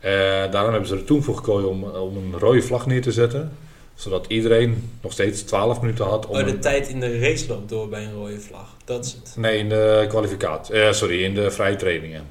[0.00, 0.10] Eh,
[0.50, 3.52] daarom hebben ze er toen voor gekozen om, om een rode vlag neer te zetten.
[3.94, 6.36] Zodat iedereen nog steeds 12 minuten had om.
[6.36, 8.74] Oh, de een- tijd in de race loopt door bij een rode vlag.
[8.84, 9.32] Dat is het.
[9.36, 10.74] Nee, in de kwalificatie.
[10.74, 12.22] Eh, sorry, in de vrije trainingen.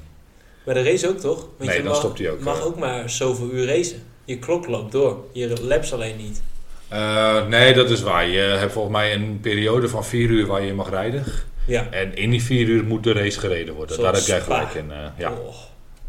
[0.64, 1.38] Bij de race ook toch?
[1.40, 4.02] Want Nee, je dan mag, stopt hij ook, mag ook maar zoveel uur racen.
[4.24, 5.24] Je klok loopt door.
[5.32, 6.42] Je laps alleen niet.
[6.88, 8.28] Eh, nee, dat is waar.
[8.28, 11.24] Je hebt volgens mij een periode van 4 uur waar je mag rijden.
[11.66, 11.86] Ja.
[11.90, 13.94] En in die 4 uur moet de race gereden worden.
[13.96, 14.54] Zoals Daar heb jij Spa.
[14.66, 14.92] gelijk in.
[14.92, 15.30] eh, ja.
[15.32, 15.54] Oh,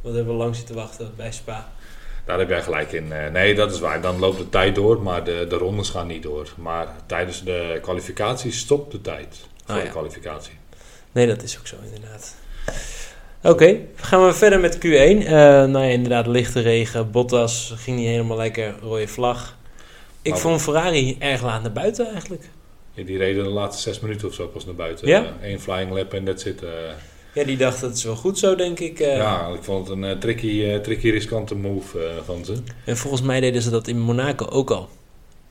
[0.02, 1.72] wat hebben we lang zitten wachten bij Spa.
[2.26, 3.12] Daar heb jij gelijk in.
[3.12, 4.02] Eh, Nee, dat is waar.
[4.02, 6.48] Dan loopt de tijd door, maar de, de rondes gaan niet door.
[6.58, 9.84] Maar tijdens de kwalificatie stopt de tijd voor Ah, ja.
[9.84, 10.54] de kwalificatie.
[11.12, 12.36] Nee, dat is ook zo inderdaad.
[13.44, 14.80] Oké, gaan we verder met Q1.
[14.82, 15.32] Eh
[15.66, 17.12] nou ja, inderdaad, lichte regen.
[17.12, 18.76] Bottas ging niet helemaal lekker.
[18.82, 19.58] Rode vlag.
[20.22, 22.50] Ik Maar- vond Ferrari erg laat naar buiten eigenlijk.
[22.94, 25.08] Ja, die reden de laatste zes minuten of zo pas naar buiten.
[25.08, 25.34] Ja?
[25.42, 26.64] Eén flying lap en that's it.
[26.64, 26.70] eh.
[27.34, 29.00] Ja, die dacht dat is wel goed zo, denk ik.
[29.00, 29.16] eh.
[29.18, 32.56] ja, ik vond het een eh, tricky, eh, tricky riskante move eh, van ze.
[32.86, 34.90] En volgens mij deden ze dat in Monaco ook al.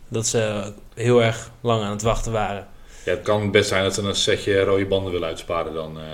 [0.09, 2.67] Dat ze heel erg lang aan het wachten waren.
[3.05, 5.99] Ja, het kan best zijn dat ze een setje rode banden willen uitsparen dan.
[6.01, 6.05] eh.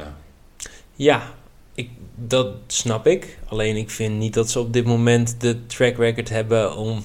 [0.94, 1.34] Ja,
[1.74, 3.38] ik, dat snap ik.
[3.48, 7.04] Alleen ik vind niet dat ze op dit moment de track record hebben om,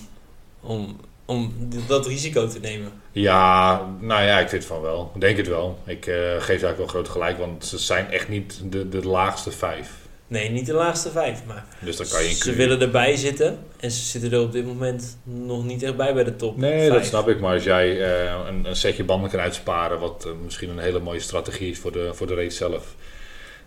[0.62, 1.54] om, om
[1.88, 2.92] dat risico te nemen.
[3.12, 5.12] Ja, nou ja, ik vind van wel.
[5.16, 5.78] Ik denk het wel.
[5.86, 9.52] Ik eh, geef eigenlijk wel groot gelijk, want ze zijn echt niet de, de laagste
[9.52, 9.90] vijf.
[10.28, 13.60] Nee, niet de laatste vijf, maar Dus dan kan je ze willen erbij zitten.
[13.80, 16.90] En ze zitten er op dit moment nog niet echt bij bij de top Nee,
[16.90, 17.40] dat snap ik.
[17.40, 21.00] Maar als jij eh, een, een setje banden kan uitsparen, wat eh, misschien een hele
[21.00, 22.96] mooie strategie is voor de, voor de race zelf,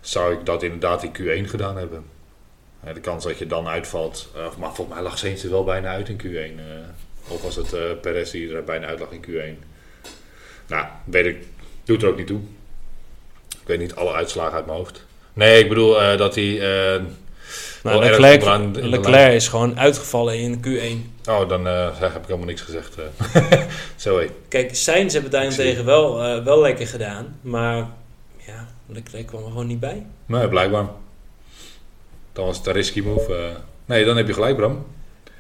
[0.00, 2.04] zou ik dat inderdaad in Q1 gedaan hebben.
[2.94, 4.28] De kans dat je dan uitvalt,
[4.58, 6.60] maar volgens mij lag Sainz er wel bijna uit in Q1.
[7.28, 9.64] Of was het eh Perez die er bijna uit lag in Q1?
[10.66, 11.36] Nou, weet ik,
[11.84, 12.40] doet er ook niet toe.
[13.48, 15.04] Ik weet niet alle uitslagen uit mijn hoofd.
[15.32, 16.60] Nee, ik bedoel eh, dat hij...
[16.94, 17.02] eh,
[17.82, 18.04] Nou,
[18.82, 21.28] Leclerc, is gewoon uitgevallen in Q1.
[21.28, 22.94] Oh, dan heb ik helemaal niks gezegd.
[23.96, 24.26] Zo hé.
[24.48, 27.38] Kijk, Sainz hebben het daarentegen wel, wel lekker gedaan.
[27.40, 27.76] Maar
[28.36, 30.06] ja, Leclerc kwam er gewoon niet bij.
[30.26, 30.86] Nee, blijkbaar.
[32.32, 33.52] Dan was het een risky move.
[33.84, 34.86] Nee, dan heb je gelijk, Bram.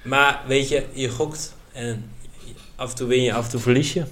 [0.02, 2.10] Maar weet je, je gokt en
[2.76, 4.04] af en toe win je, af en toe verlies je.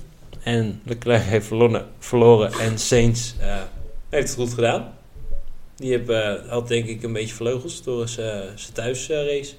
[0.42, 3.62] En Leclerc heeft verloren, verloren en Sainz eh,
[4.08, 4.94] heeft het goed gedaan.
[5.76, 9.54] Die heb, eh, had denk ik een beetje vleugels door zijn zijn thuisrace.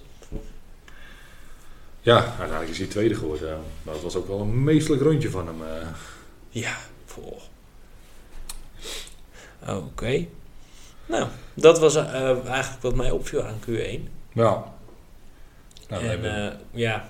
[2.01, 3.59] Ja, uiteindelijk is hij tweede geworden.
[3.83, 5.61] Maar het was ook wel een meestelijk rondje van hem.
[5.63, 5.87] eh.
[6.49, 7.41] ja, voor.
[9.67, 10.25] Oké.
[11.05, 13.99] Nou, dat was eh, eigenlijk wat mij opviel aan Q1.
[14.33, 14.73] Ja.
[15.89, 17.09] Nou, en eh, ja,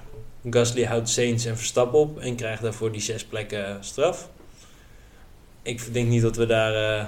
[0.50, 4.30] Gasly houdt Sainz en Verstappen op en krijgt daarvoor die zes plekken straf.
[5.62, 7.06] Ik denk niet dat we daar eh,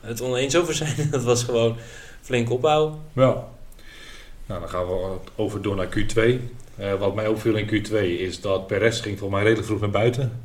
[0.00, 1.08] het oneens over zijn.
[1.10, 1.76] Dat was gewoon
[2.22, 2.94] flink opbouwen.
[3.12, 3.44] ja.
[4.48, 6.20] Nou, dan gaan we over door naar Q2.
[6.76, 9.90] Eh, wat mij opviel in Q2 is dat Perez ging voor mij redelijk vroeg naar
[9.90, 10.40] buiten.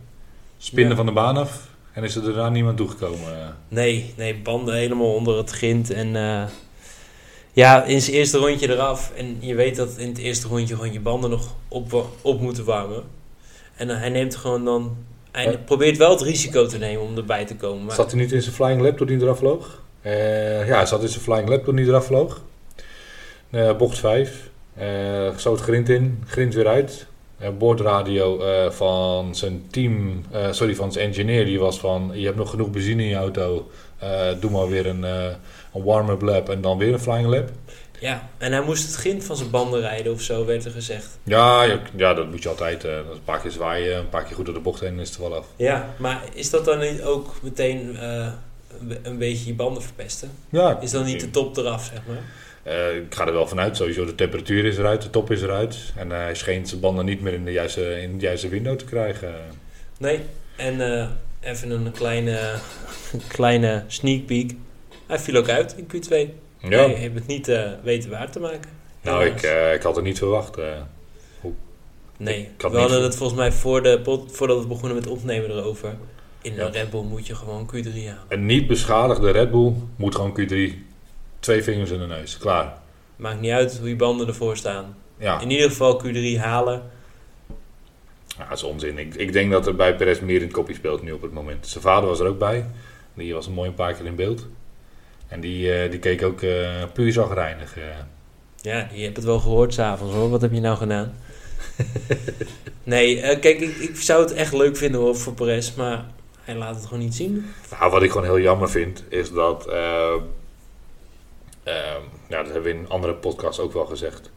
[0.57, 0.97] Spinnen Ja.
[0.97, 1.67] van de baan af.
[1.93, 3.39] En is er daarna niemand toegekomen.
[3.41, 3.47] eh.
[3.67, 5.89] Nee, nee, banden helemaal onder het grind.
[5.91, 6.43] En eh,
[7.53, 9.11] ja, in zijn eerste rondje eraf.
[9.15, 12.65] En je weet dat in het eerste rondje gewoon je banden nog op, op moeten
[12.65, 13.03] warmen.
[13.75, 14.97] En hij neemt gewoon dan...
[15.31, 17.85] Hij probeert wel het risico te nemen om erbij te komen.
[17.85, 19.81] Maar Zat hij niet in zijn flying lap toen hij eraf vloog?
[20.01, 22.41] Eh, ja, hij zat in zijn flying lap toen hij eraf vloog.
[23.49, 24.49] Eh, bocht 5.
[24.75, 27.07] Eh zo het grind in, grind weer uit.
[27.37, 32.11] Eh boordradio van zijn team, sorry, van zijn engineer, die was van...
[32.13, 33.69] Je hebt nog genoeg benzine in je auto,
[34.39, 35.05] doe maar weer een,
[35.73, 37.49] een warm-up lap en dan weer een flying lap.
[37.99, 41.17] Ja, en hij moest het grind van zijn banden rijden of zo, werd er gezegd.
[41.23, 42.83] Ja, ja, ja, dat moet je altijd.
[42.83, 45.07] eh, een paar keer zwaaien, een paar keer goed door de bocht heen en is
[45.09, 45.45] het er wel af.
[45.55, 48.27] Ja, maar is dat dan niet ook meteen eh,
[49.03, 50.31] een- beetje je banden verpesten?
[50.49, 52.21] Ja, Is dan niet de top eraf, zeg maar?
[52.63, 55.77] Eh, ik ga er wel vanuit, sowieso de temperatuur is eruit, de top is eruit.
[55.95, 58.85] En hij scheen zijn banden niet meer in de juiste, in de juiste window te
[58.85, 59.33] krijgen.
[59.97, 60.19] Nee,
[60.57, 62.39] en even een kleine,
[63.13, 64.53] een kleine sneak peek.
[65.11, 66.09] Hij viel ook uit in Q2.
[66.57, 68.69] Ja, Hij heeft het niet eh, weten waar te maken.
[69.01, 70.57] nou ik, eh, ik had het niet verwacht.
[70.57, 70.65] eh.
[72.17, 75.95] Nee, we hadden het volgens mij voor de pod- voordat we begonnen met opnemen erover.
[76.41, 76.65] In Ja.
[76.65, 78.23] een Red Bull moet je gewoon Q3 halen.
[78.27, 80.73] Een niet beschadigde Red Bull moet gewoon Q3.
[81.39, 82.73] Twee vingers in de neus, klaar.
[83.15, 84.95] Maakt niet uit hoe je banden ervoor staan.
[85.17, 86.81] Ja, In ieder geval Q3 halen.
[88.37, 88.97] ja dat is onzin.
[88.97, 91.33] Ik, ik denk dat er bij Perez meer in het kopje speelt nu op het
[91.33, 91.67] moment.
[91.67, 92.65] Zijn vader was er ook bij.
[93.13, 94.45] Die was een mooi een paar keer in beeld.
[95.31, 97.77] En die, eh, die keek ook eh, puur zagrijnig.
[97.77, 97.83] eh.
[98.61, 100.29] Ja, je hebt het wel gehoord s'avonds hoor.
[100.29, 101.15] Wat heb je nou gedaan?
[102.83, 105.73] nee, kijk, ik, ik zou het echt leuk vinden hoor, voor Perez.
[105.75, 106.05] Maar
[106.41, 107.45] hij laat het gewoon niet zien.
[107.79, 109.67] Nou, wat ik gewoon heel jammer vind, is dat.
[109.67, 110.13] eh,
[112.27, 114.31] ja, dat hebben we in andere podcasts ook wel gezegd.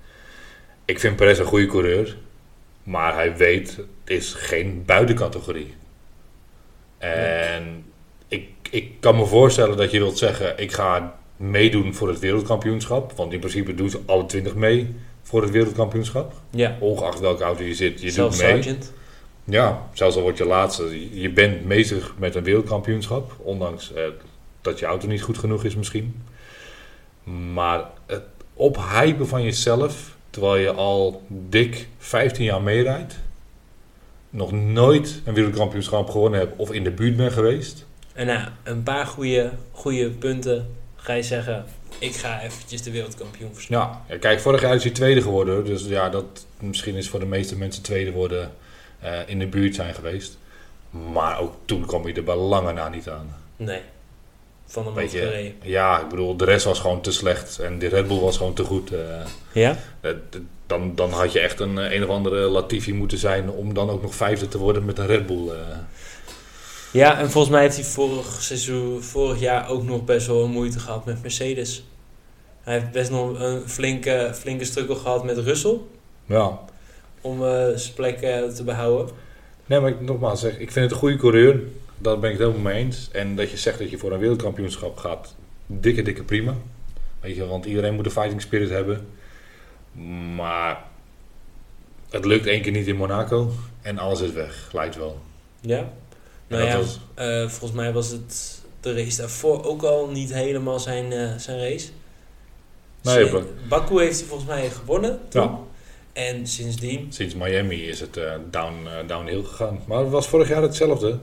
[0.85, 2.17] Ik vind Perez een goede coureur,
[2.83, 5.75] maar hij weet, het is geen buitencategorie.
[6.99, 7.85] En
[8.75, 13.13] ik kan me voorstellen dat je wilt zeggen: ik ga meedoen voor het wereldkampioenschap.
[13.13, 16.33] Want in principe doen ze alle 20 mee voor het wereldkampioenschap.
[16.51, 18.63] Ja, Ongeacht welke auto je zit, je doet mee.
[18.63, 18.93] Sargent.
[19.45, 21.21] Ja, zelfs al word je laatste.
[21.21, 23.33] Je bent bezig met een wereldkampioenschap.
[23.39, 24.03] Ondanks eh,
[24.61, 26.23] dat je auto niet goed genoeg is misschien.
[27.53, 28.23] Maar het
[28.55, 33.19] ophypen van jezelf, terwijl je al dik 15 jaar meerijdt.
[34.31, 37.87] Nog nooit een wereldkampioenschap gewonnen hebt of in de buurt bent geweest.
[38.15, 41.65] En na een paar goede, goede punten ga je zeggen...
[41.99, 43.81] Ik ga eventjes de wereldkampioen verslaan.
[43.81, 45.65] Ja, ja, kijk, vorig jaar is hij tweede geworden.
[45.65, 48.53] Dus ja, dat misschien is voor de meeste mensen tweede worden
[49.01, 50.39] eh, in de buurt zijn geweest.
[51.13, 53.35] Maar ook toen kwam hij er bij lange na niet aan.
[53.57, 53.81] Nee.
[54.67, 55.53] Van Weet je.
[55.63, 58.55] Ja, ik bedoel, de rest was gewoon te slecht en de Red Bull was gewoon
[58.55, 58.93] te goed.
[58.93, 58.99] eh.
[59.53, 59.77] Ja?
[60.01, 60.11] Eh,
[60.67, 63.91] dan, dan had je echt een, eh, een of andere Latifi moeten zijn om dan
[63.91, 65.51] ook nog vijfde te worden met een Red Bull.
[66.95, 70.79] Ja, en volgens mij heeft hij vorig, seizoen, vorig jaar ook nog best wel moeite
[70.79, 71.85] gehad met Mercedes.
[72.63, 75.79] Hij heeft best nog een flinke, flinke struggle gehad met Russell.
[76.27, 76.59] Ja.
[77.21, 79.15] Om eh, zijn plek eh, te behouden.
[79.67, 81.63] Nee, maar ik, nogmaals zeg, ik vind het een goede coureur.
[81.99, 83.09] Daar ben ik het helemaal mee eens.
[83.13, 85.35] En dat je zegt dat je voor een wereldkampioenschap gaat,
[85.67, 86.55] dikke, dikke prima.
[87.21, 89.07] Weet je, want iedereen moet een fighting spirit hebben.
[90.35, 90.83] Maar
[92.11, 93.51] het lukt één keer niet in Monaco
[93.83, 95.21] en alles is weg, lijkt wel.
[95.61, 95.93] Ja?
[96.49, 100.81] Nou ja, was- eh, volgens mij was het de race daarvoor ook al niet helemaal
[100.81, 101.89] zijn, eh, zijn race.
[103.03, 105.43] Nee, Sin- Baku heeft hij volgens mij gewonnen toen.
[105.43, 105.59] Ja.
[106.13, 107.07] En sindsdien...
[107.13, 109.81] Sinds Miami is het eh, down, downhill gegaan.
[109.87, 111.19] Maar het was vorig jaar hetzelfde.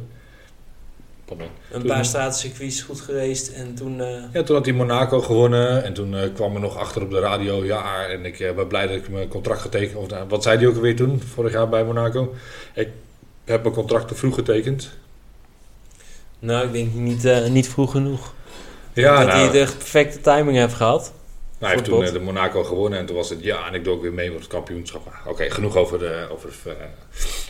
[1.26, 1.48] Pardon.
[1.72, 3.96] Een Toen- paar stratencircuits goed geweest en toen...
[4.34, 7.66] Ja, toen had hij Monaco gewonnen en toen kwam er nog achter op de radio,
[7.66, 10.68] ja, en ik ben blij dat ik mijn contract getekend of nou, Wat zei hij
[10.68, 12.34] ook alweer toen, vorig jaar bij Monaco?
[12.74, 12.90] Ik
[13.46, 14.90] heb mijn contract te vroeg getekend.
[16.42, 18.34] Nou, ik denk niet, eh, niet vroeg genoeg.
[18.94, 21.02] Ja, dat nou, hij de perfecte timing heeft gehad.
[21.02, 21.14] nou,
[21.60, 23.94] hij heeft toen eh, de Monaco gewonnen en toen was het ja, en ik doe
[23.94, 25.08] ook weer mee met het kampioenschap.
[25.08, 26.74] Ah, Oké, genoeg over, de, over uh,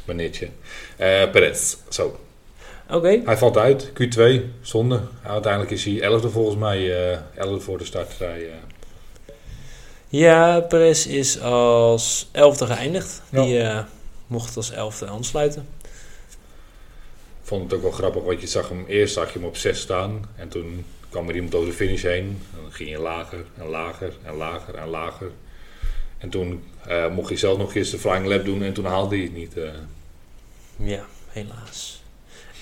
[0.05, 0.47] meneertje.
[1.31, 2.19] Perez, zo.
[2.89, 4.21] Oké, Hij valt uit, Q2,
[4.61, 5.01] zonde.
[5.23, 8.39] Uiteindelijk is hij 11e volgens mij, eh 11e voor de startrij.
[8.49, 8.53] eh.
[10.07, 13.21] ja, Perez is als elfde geëindigd.
[13.29, 13.43] Ja.
[13.43, 13.85] Die
[14.27, 15.67] mocht als elfde aansluiten.
[17.51, 19.79] Vond het ook wel grappig, want je zag hem eerst zag je hem op 6
[19.79, 20.25] staan.
[20.35, 22.23] En toen kwam er iemand over de finish heen.
[22.55, 25.31] En dan ging je lager en lager en lager en lager.
[26.17, 29.15] En toen eh, mocht hij zelf nog eens de flying lap doen en toen haalde
[29.15, 29.57] hij het niet.
[29.57, 29.69] eh.
[30.75, 32.03] Ja, helaas.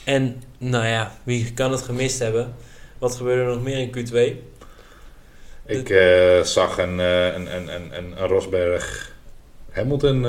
[0.04, 2.56] En, nou ja, wie kan het gemist hebben?
[2.98, 4.38] Wat gebeurde er nog meer in Q2?
[5.66, 9.16] Ik eh, zag een, een, een, een, een, Rosberg
[9.70, 10.26] Hamilton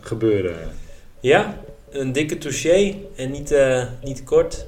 [0.00, 0.76] gebeuren.
[1.20, 1.60] Ja,
[1.92, 4.66] een dikke touché en niet, eh, niet kort.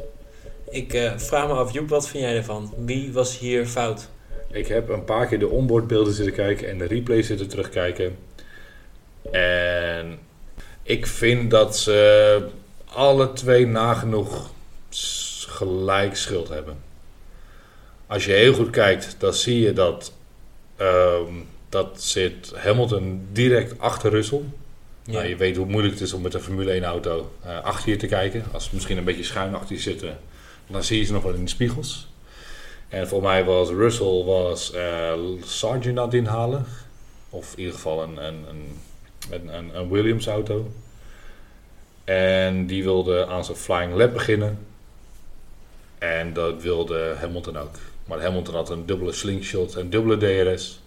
[0.71, 2.75] Ik eh, vraag me af, Joep, wat vind jij ervan?
[2.77, 4.09] Wie was hier fout?
[4.51, 8.17] Ik heb een paar keer de onboardbeelden zitten kijken en de replay zitten terugkijken.
[9.31, 10.19] En
[10.83, 12.49] ik vind dat ze
[12.85, 14.53] alle twee nagenoeg
[15.49, 16.77] gelijk schuld hebben.
[18.07, 20.13] Als je heel goed kijkt, dan zie je dat,
[20.77, 21.33] ehm,
[21.69, 24.43] dat zit Hamilton direct achter Russell.
[25.07, 25.13] Ja.
[25.13, 27.91] Nou, je weet hoe moeilijk het is om met een Formule 1 auto eh, achter
[27.91, 28.45] je te kijken.
[28.53, 30.19] Als ze misschien een beetje schuin achter je zitten,
[30.67, 32.09] dan zie je ze nog wel in de spiegels.
[32.89, 35.13] En voor mij was Russell was, eh
[35.43, 36.65] Sargent aan het inhalen.
[37.31, 38.79] Of in ieder geval een, een, een,
[39.31, 40.73] een, een, een Williams auto.
[42.05, 44.59] En die wilde aan zijn Flying Lap beginnen.
[45.99, 47.75] En dat wilde Hamilton ook.
[48.05, 50.81] Maar Hamilton had een dubbele slingshot en dubbele DRS.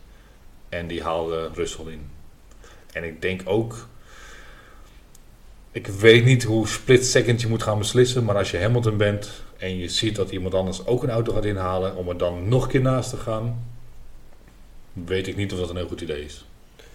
[0.69, 2.09] En die haalde Russell in.
[2.91, 3.87] En ik denk ook...
[5.77, 8.23] Ik weet niet hoe split second je moet gaan beslissen.
[8.23, 11.45] Maar als je Hamilton bent en je ziet dat iemand anders ook een auto gaat
[11.45, 11.95] inhalen...
[11.95, 13.65] om er dan nog een keer naast te gaan...
[14.93, 16.45] weet ik niet of dat een heel goed idee is.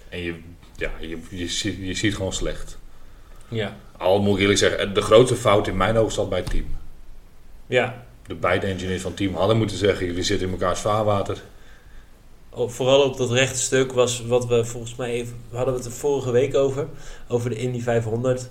[0.08, 0.34] En je,
[0.76, 2.78] ja, je, je, ziet- je ziet gewoon slecht.
[3.48, 3.76] Ja.
[3.96, 6.66] Al moet ik eerlijk zeggen, de grootste fout in mijn ogen zat bij het team.
[7.66, 8.04] Ja.
[8.26, 11.42] De beide engineers van het team hadden moeten zeggen: jullie zitten in elkaars vaarwater.
[12.50, 15.36] Op- Vooral op dat rechte stuk was wat we volgens mij even...
[15.50, 16.86] We hadden het er vorige week over.
[17.28, 18.50] Over de Indy 500.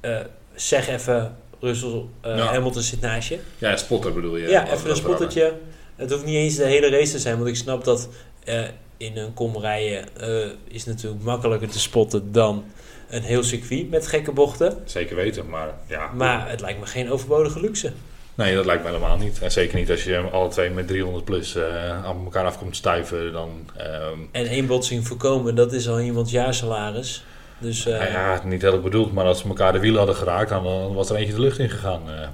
[0.00, 0.18] Eh,
[0.54, 2.44] zeg even, Russell, eh, Ja.
[2.44, 3.38] Hamilton zit naast je.
[3.58, 4.48] Ja, spotter bedoel je.
[4.48, 5.52] Ja, we even een spottertje.
[5.96, 8.08] Het hoeft niet eens de hele race te zijn, want ik snap dat
[8.44, 8.62] eh,
[8.96, 12.64] in een kom rijden eh, is natuurlijk makkelijker te spotten dan
[13.08, 14.76] een heel circuit met gekke bochten.
[14.84, 16.10] Zeker weten, maar ja.
[16.14, 17.92] Maar het lijkt me geen overbodige luxe.
[18.34, 19.38] Nee, dat lijkt me helemaal niet.
[19.42, 22.76] En zeker niet als je alle twee met 300 plus eh aan elkaar af komt
[22.76, 23.32] stuiven.
[23.32, 27.24] Dan, ehm, En één botsing voorkomen, dat is al iemands jaarsalaris.
[27.58, 30.50] Dus eh, nou ja, niet heel bedoeld, maar als ze elkaar de wielen hadden geraakt,
[30.50, 32.00] dan eh, was er eentje de lucht in gegaan.
[32.10, 32.28] eh.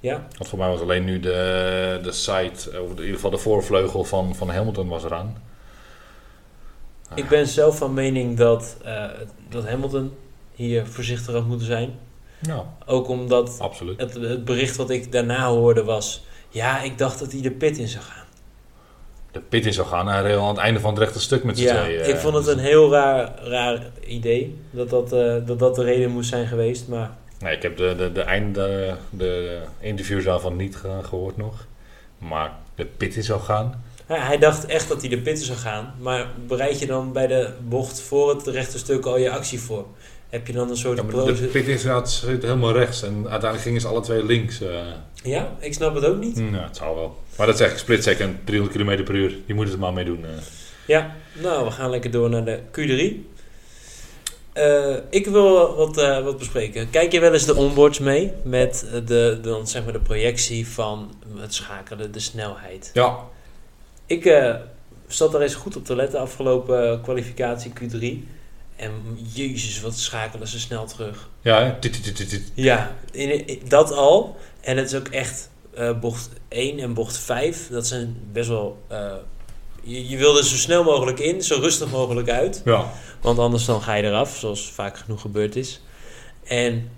[0.00, 3.38] ja, want voor mij was alleen nu de, de side, of in ieder geval de
[3.38, 5.36] voorvleugel van, van Hamilton was eraan.
[7.14, 9.04] ik ben zelf van mening dat, eh,
[9.48, 10.12] dat Hamilton
[10.54, 11.90] hier voorzichtig had moeten zijn.
[12.38, 14.00] Ja, Ook omdat absoluut.
[14.00, 16.24] het, het bericht wat ik daarna hoorde was...
[16.52, 18.24] Ja, ik dacht dat hij de pit in zou gaan.
[19.32, 21.44] De pit in zou gaan, hij reed al aan het einde van het rechte stuk
[21.44, 22.08] met z'n Ja, tweeën.
[22.08, 26.10] ik vond het een heel raar, raar idee dat dat, eh, dat dat de reden
[26.10, 26.88] moest zijn geweest.
[26.88, 31.66] Maar Nee, ik heb de, de, de einde, de interviews daarvan niet ge- gehoord nog.
[32.18, 33.84] Maar de pit in zou gaan.
[34.08, 35.94] ja, hij dacht echt dat hij de pit in zou gaan.
[35.98, 39.86] Maar bereid je dan bij de bocht voor het rechte stuk al je actie voor?
[40.30, 43.02] Heb je dan een soort Ja, de pit zit helemaal rechts.
[43.02, 44.60] En uiteindelijk gingen ze alle twee links.
[44.60, 44.68] eh.
[45.24, 46.36] Ja, ik snap het ook niet.
[46.36, 47.18] nou, het zal wel.
[47.36, 49.34] Maar dat is echt split second, 300 km per uur.
[49.46, 50.24] Je moet het er maar mee doen.
[50.24, 50.30] eh.
[50.86, 53.28] Ja, nou, we gaan lekker door naar de Q3.
[54.52, 56.90] Eh, ik wil wat, wat bespreken.
[56.90, 61.14] Kijk je wel eens de onboards mee met de, de, zeg maar de projectie van
[61.36, 62.90] het schakelen, de snelheid?
[62.94, 63.18] Ja,
[64.06, 64.24] Ik
[65.06, 68.28] zat daar eens goed op te letten afgelopen kwalificatie Q3.
[68.80, 68.92] En
[69.32, 71.28] jezus, wat schakelen ze snel terug.
[72.54, 72.96] ja.
[73.12, 74.36] Ja, dat al.
[74.60, 77.68] En het is ook echt eh, bocht 1 en bocht 5.
[77.70, 78.82] Dat zijn best wel...
[78.88, 79.12] eh,
[79.82, 82.62] je, je wil er zo snel mogelijk in, zo rustig mogelijk uit.
[82.64, 82.92] Ja.
[83.20, 85.80] Want anders dan ga je eraf, zoals vaak genoeg gebeurd is.
[86.44, 86.90] En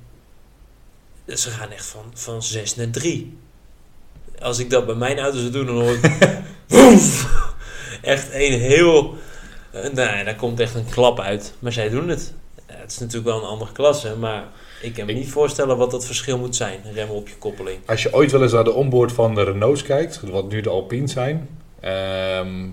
[1.26, 3.38] ze gaan echt van, van 6 naar 3.
[4.40, 6.04] Als ik dat bij mijn auto zou doen, dan hoor ik...
[8.02, 9.16] echt een heel...
[9.72, 11.54] eh, nou, ja, daar komt echt een klap uit.
[11.58, 12.32] Maar zij doen het.
[12.66, 14.44] Het is natuurlijk wel een andere klasse, maar
[14.82, 16.80] ik kan me Ik- niet voorstellen wat dat verschil moet zijn.
[16.94, 17.78] Remmen op je koppeling.
[17.86, 20.68] Als je ooit wel eens naar de onboard van de Renaults kijkt, wat nu de
[20.70, 21.48] Alpines zijn,
[21.80, 22.66] ehm,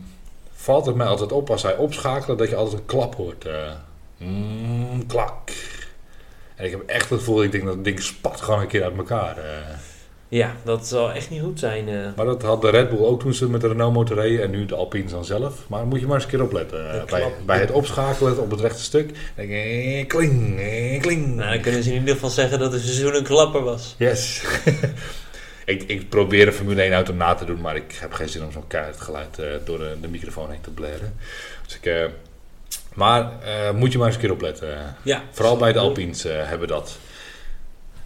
[0.56, 3.46] valt het mij altijd op als zij opschakelen dat je altijd een klap hoort.
[4.18, 5.50] Mm, klak.
[6.56, 8.84] En ik heb echt het gevoel, ik denk dat het ding spat gewoon een keer
[8.84, 9.38] uit elkaar.
[9.38, 9.44] eh.
[10.30, 11.90] Ja, dat zal echt niet goed zijn.
[11.90, 11.96] eh.
[12.16, 14.50] Maar dat had de Red Bull ook toen ze met de Renault motor reden en
[14.50, 15.56] nu de Alpines dan zelf.
[15.68, 16.94] Maar moet je maar eens een keer opletten.
[16.94, 21.36] Eh, bij, bij het opschakelen op het rechte stuk, denk ik, eh, kling, kling.
[21.36, 23.96] Nou, dan kunnen ze in ieder geval zeggen dat het seizoen een klapper was.
[23.98, 24.44] Yes.
[25.66, 28.44] ik, ik probeer een Formule 1 auto na te doen, maar ik heb geen zin
[28.44, 31.16] om zo'n keihard geluid door de, de microfoon heen te blaren.
[31.66, 32.10] Dus ik,
[32.94, 33.32] maar
[33.76, 34.96] moet je maar eens een keer opletten.
[35.04, 36.98] Ja, Vooral bij de Alpines eh, hebben dat.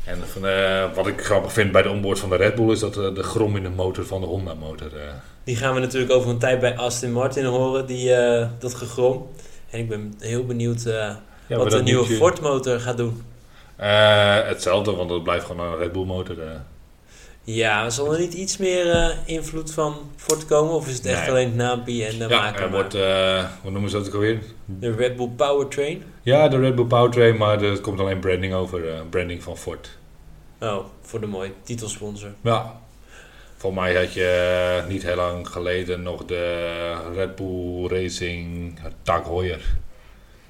[0.06, 2.80] En van, eh, wat ik grappig vind bij de onboard van de Red Bull is
[2.80, 4.88] dat eh, de grom in de motor van de Honda motor.
[4.98, 5.02] eh,
[5.44, 9.28] Die gaan we natuurlijk over een tijd bij Aston Martin horen, die, eh, dat gegrom.
[9.70, 13.22] En ik ben heel benieuwd eh, ja, wat de nieuwe Ford motor gaat doen.
[13.76, 16.36] Eh, hetzelfde, want dat blijft gewoon een Red Bull motor.
[17.46, 20.74] Ja, zal er niet iets meer eh, invloed van Ford komen?
[20.74, 21.30] Of is het echt Nee.
[21.30, 22.64] alleen het naampje en de ja, maken?
[22.64, 22.80] er maar?
[22.80, 24.40] wordt, eh, hoe noemen ze dat ook alweer?
[24.66, 26.04] De Red Bull Powertrain?
[26.22, 28.90] Ja, de Red Bull Powertrain, maar er komt alleen branding over.
[28.90, 29.98] eh, branding van Ford.
[30.60, 32.30] Oh, voor de mooie titelsponsor.
[32.42, 32.82] Ja.
[33.58, 39.62] Voor mij had je niet heel lang geleden nog de Red Bull Racing Tag Heuer.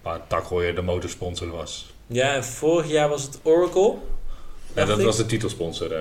[0.02, 1.94] Waar Tag Heuer de motorsponsor was.
[2.08, 3.94] Ja, en vorig jaar was het Oracle.
[4.74, 5.92] En dat was de titelsponsor.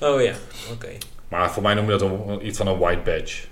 [0.00, 0.34] Oh ja,
[0.72, 0.88] oké.
[1.28, 3.42] Maar voor mij noem je dat een- iets van een white badge.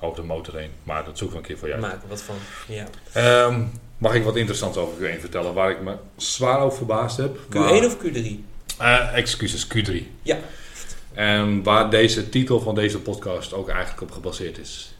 [0.00, 0.70] Over de motor heen.
[0.82, 1.80] Maar dat zoeken we een keer voor jou.
[1.80, 2.34] Maak er wat van.
[2.68, 2.86] Ja.
[3.12, 3.62] Ehm,
[3.98, 5.54] mag ik wat interessants over Q1 vertellen?
[5.54, 7.38] Waar ik me zwaar over verbaasd heb.
[7.50, 8.44] Q1 of Q3?
[8.78, 10.06] Eh, excuses, Q3.
[10.22, 10.38] Ja.
[11.14, 14.94] En waar deze titel van deze podcast ook eigenlijk op gebaseerd is.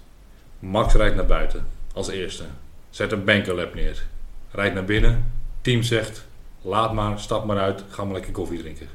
[0.58, 2.44] Max rijdt naar buiten als eerste.
[2.90, 4.02] Zet een bankerlap neer.
[4.50, 5.32] Rijdt naar binnen.
[5.60, 6.24] Team zegt:
[6.62, 8.88] laat maar, stap maar uit, ga maar lekker koffie drinken.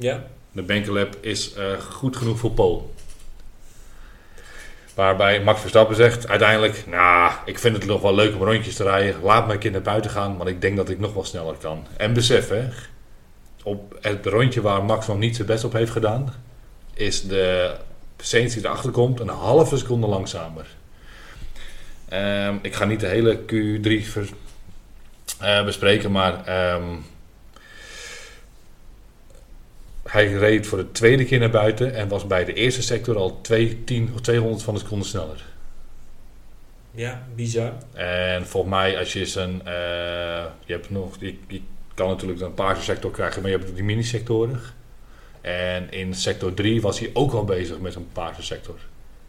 [0.00, 0.24] Ja.
[0.52, 2.80] De bankerlap is eh, goed genoeg voor Pole.
[4.94, 8.82] Waarbij Max Verstappen zegt uiteindelijk: Nou, ik vind het nog wel leuk om rondjes te
[8.82, 9.22] rijden.
[9.22, 11.86] Laat een keer naar buiten gaan, want ik denk dat ik nog wel sneller kan.
[11.96, 12.68] En besef, hè,
[13.62, 16.34] op het rondje waar Max nog niet zijn best op heeft gedaan,
[16.94, 17.74] is de
[18.16, 20.66] Saints die erachter komt een halve seconde langzamer.
[22.08, 24.30] Ehm, ik ga niet de hele Q3 ver-
[25.38, 26.84] eh, bespreken, maar ehm,
[30.10, 33.40] hij reed voor de tweede keer naar buiten en was bij de eerste sector al
[33.40, 35.44] 2, 10 of 200 van de seconde sneller.
[36.94, 37.72] Ja, bizar.
[37.92, 39.60] En volgens mij, als je zijn.
[39.64, 41.16] eh, je hebt nog.
[41.20, 41.60] Je, je
[41.94, 44.60] kan natuurlijk een paarse sector krijgen, maar je hebt ook die mini-sectoren.
[45.40, 48.78] En in sector 3 was hij ook al bezig met een paarse sector.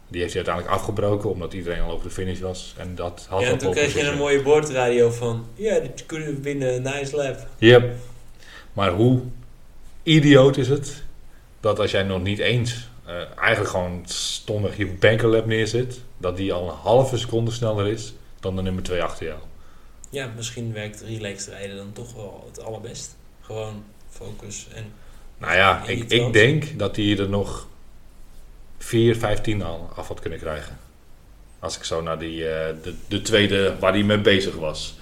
[0.08, 2.74] Die heeft hij uiteindelijk afgebroken omdat iedereen al over de finish was.
[2.78, 5.46] En dat had Ja, en toen kreeg je een mooie boordradio van...
[5.54, 7.46] Ja, dit kunnen we winnen, nice lap.
[7.58, 7.94] Yep.
[8.72, 9.20] Maar hoe
[10.02, 11.02] idioot is het
[11.60, 16.52] dat als jij nog niet eens eh, eigenlijk gewoon stomweg je bankerlap neerzet, dat die
[16.52, 19.38] al een halve seconde sneller is dan de nummer 2 achter jou.
[20.10, 23.16] Ja, misschien werkt relaxed rijden dan toch wel het allerbest.
[23.40, 24.92] Gewoon focus en...
[25.38, 27.68] Nou ja, die ik, ik denk dat hij er nog
[28.78, 30.78] 4, 15 al af had kunnen krijgen.
[31.58, 34.96] Als ik zo naar die, eh, de, de tweede waar hij mee bezig was.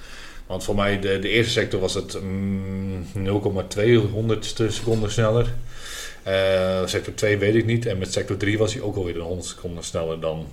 [0.50, 5.54] Want voor mij, de, de eerste sector was het mm, 0,200ste seconde sneller.
[6.22, 7.86] Eh, sector 2 weet ik niet.
[7.86, 10.46] En met sector 3 was hij ook alweer een 100 seconden sneller dan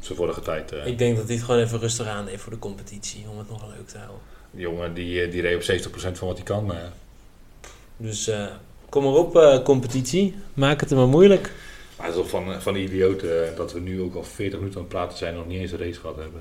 [0.00, 0.72] zijn vorige tijd.
[0.72, 0.86] eh.
[0.86, 3.24] Ik denk dat hij het gewoon even rustig aan deed voor de competitie.
[3.30, 4.20] Om het nog leuk te houden.
[4.50, 6.72] Die jongen die, eh, die reed op 70% van wat hij kan.
[7.96, 8.30] Dus
[8.88, 10.34] kom maar op, competitie.
[10.54, 11.52] Maak het er maar moeilijk.
[11.96, 14.78] Maar het is toch van, van de idioten dat we nu ook al 40 minuten
[14.80, 16.40] aan het praten zijn en nog niet eens een race gehad hebben.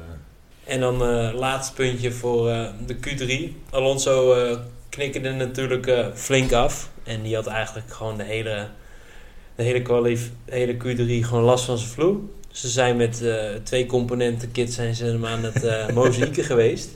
[0.70, 3.54] En dan eh laatste puntje voor eh, de Q3.
[3.70, 4.58] Alonso eh
[4.90, 6.90] knikkerde natuurlijk flink af.
[7.04, 8.68] En die had eigenlijk gewoon de hele,
[9.56, 12.20] de hele, kwalif, hele Q3 gewoon last van zijn vloer.
[12.52, 13.24] Ze zijn met
[13.64, 16.90] twee componenten kit zijn ze hem aan het mozaïeken geweest.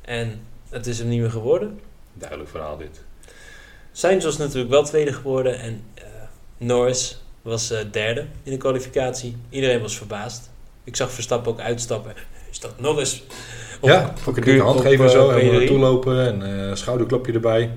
[0.00, 1.80] En het is hem niet meer geworden.
[2.12, 3.02] Duidelijk verhaal dit.
[3.92, 5.58] Sainz was natuurlijk wel tweede geworden.
[5.58, 5.80] En
[6.58, 9.36] Norris was derde in de kwalificatie.
[9.50, 10.50] Iedereen was verbaasd.
[10.84, 12.14] Ik zag Verstappen ook uitstappen.
[12.56, 13.22] Is dat Norris?
[13.80, 15.30] Op- ja, ook een hand geven en eh, zo.
[15.30, 15.52] En P3.
[15.52, 17.70] naartoe lopen en eh schouderklopje erbij.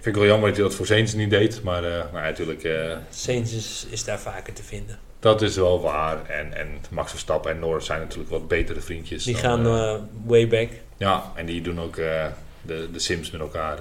[0.00, 1.62] Vind ik wel jammer dat hij dat voor Sainz niet deed.
[1.62, 4.98] Maar eh, nou, natuurlijk, eh, Sainz is, is daar vaker te vinden.
[5.20, 6.30] dat is wel waar.
[6.30, 9.24] En, en Max Verstappen en Norris zijn natuurlijk wat betere vriendjes.
[9.24, 10.68] Die dan, gaan way back.
[10.96, 13.78] ja, en die doen ook de, de Sims met elkaar.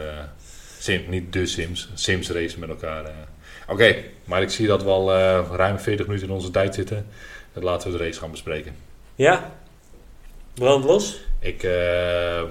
[0.79, 3.11] Sim, niet de Sims, Sims racen met elkaar.
[3.67, 5.11] Oké, maar ik zie dat we al
[5.51, 7.05] ruim 40 minuten in onze tijd zitten.
[7.53, 8.75] Dan laten we de race gaan bespreken.
[9.15, 9.51] Ja,
[10.55, 11.19] brand los.
[11.39, 11.63] Ik.
[11.63, 12.41] eh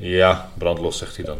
[0.00, 1.38] ja, brandlos zegt hij dan.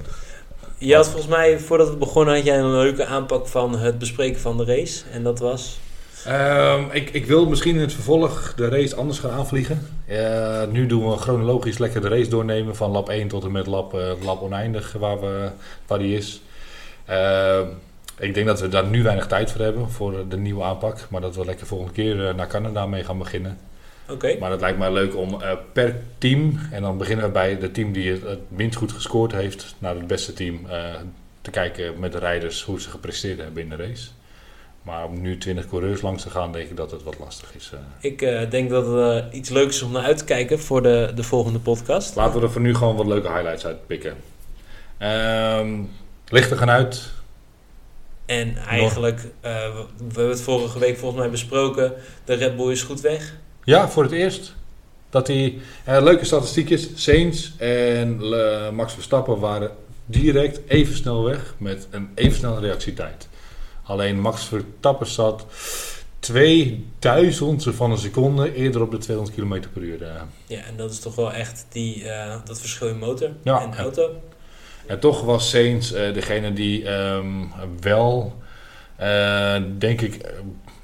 [0.78, 4.40] Je had volgens mij, voordat we begonnen, had jij een leuke aanpak van het bespreken
[4.40, 5.02] van de race.
[5.12, 5.78] En dat was...
[6.24, 9.88] Ehm, ik, ik wil misschien in het vervolg de race anders gaan aanvliegen.
[10.06, 13.66] Eh, nu doen we chronologisch lekker de race doornemen van lap 1 tot en met
[13.66, 15.48] lap, eh, lap oneindig waar, we,
[15.86, 16.42] waar die is.
[17.04, 17.66] Ehm,
[18.18, 21.06] ik denk dat we daar nu weinig tijd voor hebben voor de nieuwe aanpak.
[21.10, 23.58] Maar dat we lekker volgende keer naar Canada mee gaan beginnen.
[24.38, 27.70] Maar het lijkt mij leuk om eh, per team, en dan beginnen we bij de
[27.70, 30.84] team die het, het minst goed gescoord heeft, naar het beste team eh,
[31.40, 34.08] te kijken met de rijders hoe ze gepresteerd hebben in de race.
[34.82, 37.70] Maar om nu 20 coureurs langs te gaan, denk ik dat het wat lastig is.
[37.72, 38.10] eh.
[38.10, 41.22] ik denk dat het iets leuks is om naar uit te kijken voor de, de
[41.22, 42.16] volgende podcast.
[42.16, 44.14] Laten we er voor nu gewoon wat leuke highlights uit pikken.
[44.98, 45.68] Ehm
[46.30, 47.10] lichten gaan uit.
[48.26, 51.92] En eigenlijk, eh, we, we hebben het vorige week volgens mij besproken.
[52.24, 53.34] De Red Bull is goed weg.
[53.70, 54.54] Ja, voor het eerst.
[55.10, 56.88] Dat die eh, leuke statistiekjes.
[56.94, 59.70] Sainz en eh, Max Verstappen waren
[60.06, 63.28] direct even snel weg met een even snelle reactietijd.
[63.82, 65.46] Alleen Max Verstappen zat
[66.18, 70.02] 2000 van een seconde eerder op de 200 km per uur.
[70.02, 70.20] eh.
[70.46, 73.62] Ja, en dat is toch wel echt die, eh, dat verschil in motor Ja.
[73.62, 74.10] en auto.
[74.86, 77.26] En toch was Sainz degene die ehm,
[77.80, 78.36] wel,
[79.78, 80.20] denk ik,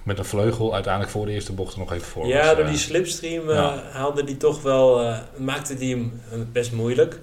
[0.07, 2.55] met een vleugel uiteindelijk voor de eerste bocht er nog even voor Ja, was.
[2.57, 2.71] door eh.
[2.71, 3.83] die slipstream eh, ja.
[3.93, 6.21] haalde die toch wel, eh, maakte die hem
[6.53, 7.19] best moeilijk.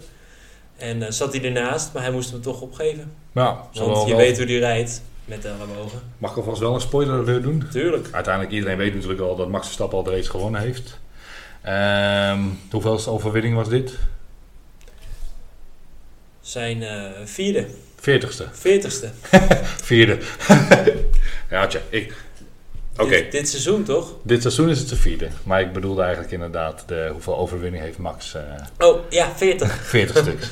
[0.77, 3.11] En eh, zat hij ernaast, maar hij moest hem toch opgeven.
[3.33, 5.99] Ja, zal Want wel je wel- weet hoe die rijdt met de ellebogen.
[6.17, 7.63] Mag ik alvast wel een spoiler weer doen?
[7.71, 8.07] Tuurlijk.
[8.11, 10.99] Uiteindelijk, iedereen weet natuurlijk al dat Max Verstappen al de race gewonnen heeft.
[11.61, 12.39] Ehm
[12.71, 13.97] hoeveelste overwinning was dit?
[16.41, 17.67] zijn eh, vierde,
[17.99, 18.47] Veertigste.
[18.51, 19.09] veertigste.
[19.89, 20.17] Vierde.
[21.49, 22.13] ja, tja, ik...
[22.97, 24.13] Dit, dit seizoen toch?
[24.23, 25.27] dit seizoen is het de vierde.
[25.43, 28.33] Maar ik bedoelde eigenlijk inderdaad de, hoeveel overwinningen heeft Max.
[28.33, 28.41] eh
[28.79, 29.73] Oh, ja, 40.
[29.73, 30.51] 40 stuks.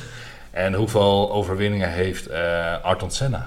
[0.50, 3.46] En hoeveel overwinningen heeft eh Ayrton Senna?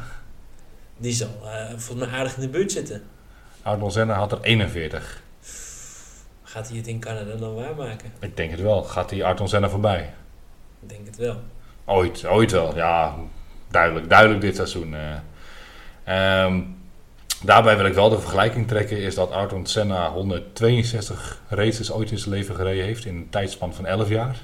[0.98, 3.04] Die zal eh, volgens mij aardig in de buurt zitten.
[3.62, 5.22] Ayrton Senna had er 41.
[6.44, 8.12] Gaat hij het in Canada dan waarmaken?
[8.20, 8.84] Ik denk het wel.
[8.84, 10.14] Gaat die Ayrton Senna voorbij?
[10.82, 11.42] Ik denk het wel.
[11.86, 12.76] Ooit, ooit wel.
[12.76, 13.16] Ja,
[13.72, 14.10] duidelijk.
[14.10, 14.96] Duidelijk dit seizoen.
[16.04, 16.46] eh.
[17.44, 18.98] Daarbij wil ik wel de vergelijking trekken.
[18.98, 23.06] Is dat Ayrton Senna 162 races ooit in zijn leven gereden heeft.
[23.06, 24.36] In een tijdspan van 11 jaar.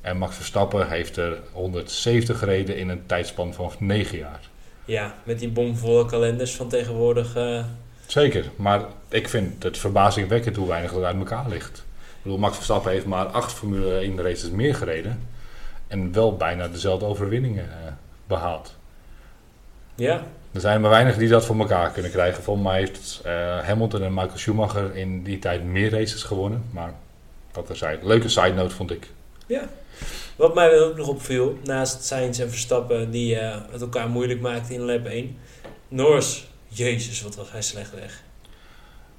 [0.00, 4.40] En Max Verstappen heeft er 170 gereden in een tijdspan van 9 jaar.
[4.84, 7.34] Ja, met die bomvolle kalenders van tegenwoordig.
[7.36, 7.64] eh,
[8.06, 11.78] Zeker, maar ik vind het verbazingwekkend hoe weinig er uit elkaar ligt.
[11.78, 15.28] Ik bedoel, Max Verstappen heeft maar 8 Formule 1 races meer gereden.
[15.86, 17.92] En wel bijna dezelfde overwinningen eh,
[18.26, 18.76] behaald.
[19.94, 20.22] ja,
[20.56, 22.42] Er zijn maar weinig die dat voor elkaar kunnen krijgen.
[22.42, 26.64] Volgens mij heeft eh, Hamilton en Michael Schumacher in die tijd meer races gewonnen.
[26.70, 26.92] Maar
[27.52, 29.08] dat is een leuke side note vond ik.
[29.46, 29.68] ja.
[30.36, 34.74] Wat mij ook nog opviel, naast Sainz en Verstappen die eh, het elkaar moeilijk maakten
[34.74, 35.36] in lap 1.
[35.88, 38.22] Norris, jezus, wat was hij slecht weg.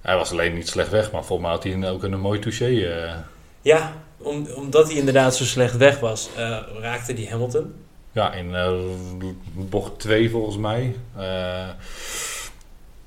[0.01, 2.39] Hij was alleen niet slecht weg, maar volgens mij had hij een- ook een mooi
[2.39, 2.65] touché.
[2.65, 3.15] eh.
[3.61, 6.29] Ja, om, omdat hij inderdaad zo slecht weg was,
[6.81, 7.73] raakte hij Hamilton.
[8.17, 8.73] Ja, in eh,
[9.53, 10.95] bocht 2 volgens mij.
[11.17, 11.69] Eh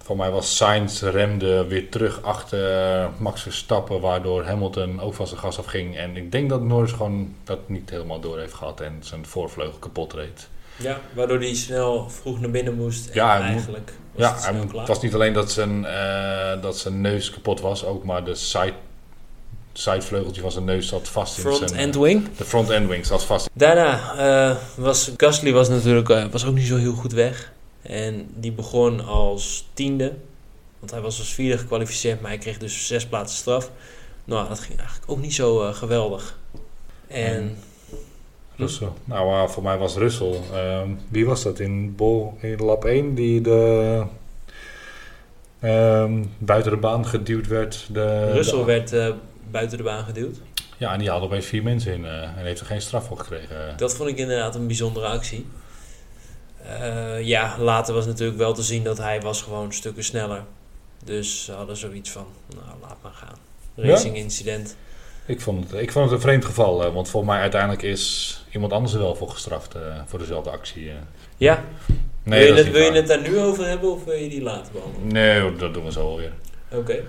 [0.03, 5.27] voor mij was Sainz remde weer terug achter eh, Max Verstappen, waardoor Hamilton ook van
[5.27, 5.97] zijn gas afging.
[5.97, 9.79] En ik denk dat Norris gewoon dat niet helemaal door heeft gehad en zijn voorvleugel
[9.79, 10.49] kapot reed.
[10.77, 13.07] Ja, waardoor hij snel vroeg naar binnen moest.
[13.07, 15.83] En Ja, eigenlijk was Ja, het was niet alleen dat zijn,
[16.61, 18.75] dat zijn neus kapot was, ook maar de side,
[19.81, 21.81] sidevleugeltje van zijn neus zat vast in Front zijn...
[21.81, 22.29] end eh, wing.
[22.37, 23.51] de front end wing zat vast.
[23.53, 27.53] Daarna eh, was Gasly was natuurlijk eh, was ook niet zo heel goed weg.
[27.83, 30.15] En die begon als tiende.
[30.79, 33.71] Want hij was als vierde gekwalificeerd, maar hij kreeg dus zes plaatsen straf.
[34.25, 36.39] Nou, dat ging eigenlijk ook niet zo geweldig.
[37.07, 37.57] En
[38.57, 38.89] Russell.
[39.05, 40.35] Nou, voor mij was Russell.
[41.09, 44.03] wie was dat in, bol, in lap 1 die de,
[46.39, 47.87] buiten de baan geduwd werd?
[47.93, 49.15] De, Russell de- werd
[49.51, 50.37] buiten de baan geduwd.
[50.77, 53.19] Ja, en die haalde opeens vier mensen in eh, en heeft er geen straf voor
[53.19, 53.75] gekregen.
[53.77, 55.47] Dat vond ik inderdaad een bijzondere actie.
[56.65, 60.45] Eh, ja, later was natuurlijk wel te zien dat hij was gewoon stukken sneller.
[61.05, 63.39] Dus ze hadden zoiets van, nou laat maar gaan.
[63.75, 64.77] Racing incident.
[65.27, 68.45] Ik, vond het, ik vond het een vreemd geval, eh, want volgens mij uiteindelijk is
[68.53, 69.75] iemand anders er wel voor gestraft
[70.07, 70.91] voor dezelfde actie.
[71.37, 71.65] Ja,
[72.23, 74.43] Nee, wil, je dat wil je het daar nu over hebben of wil je die
[74.43, 75.13] later behandelen?
[75.13, 76.33] Nee, dat doen we zo alweer.
[76.73, 77.05] Oké.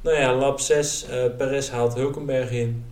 [0.00, 2.84] Nou ja, lap 6, eh Perez haalt Hulkenberg in.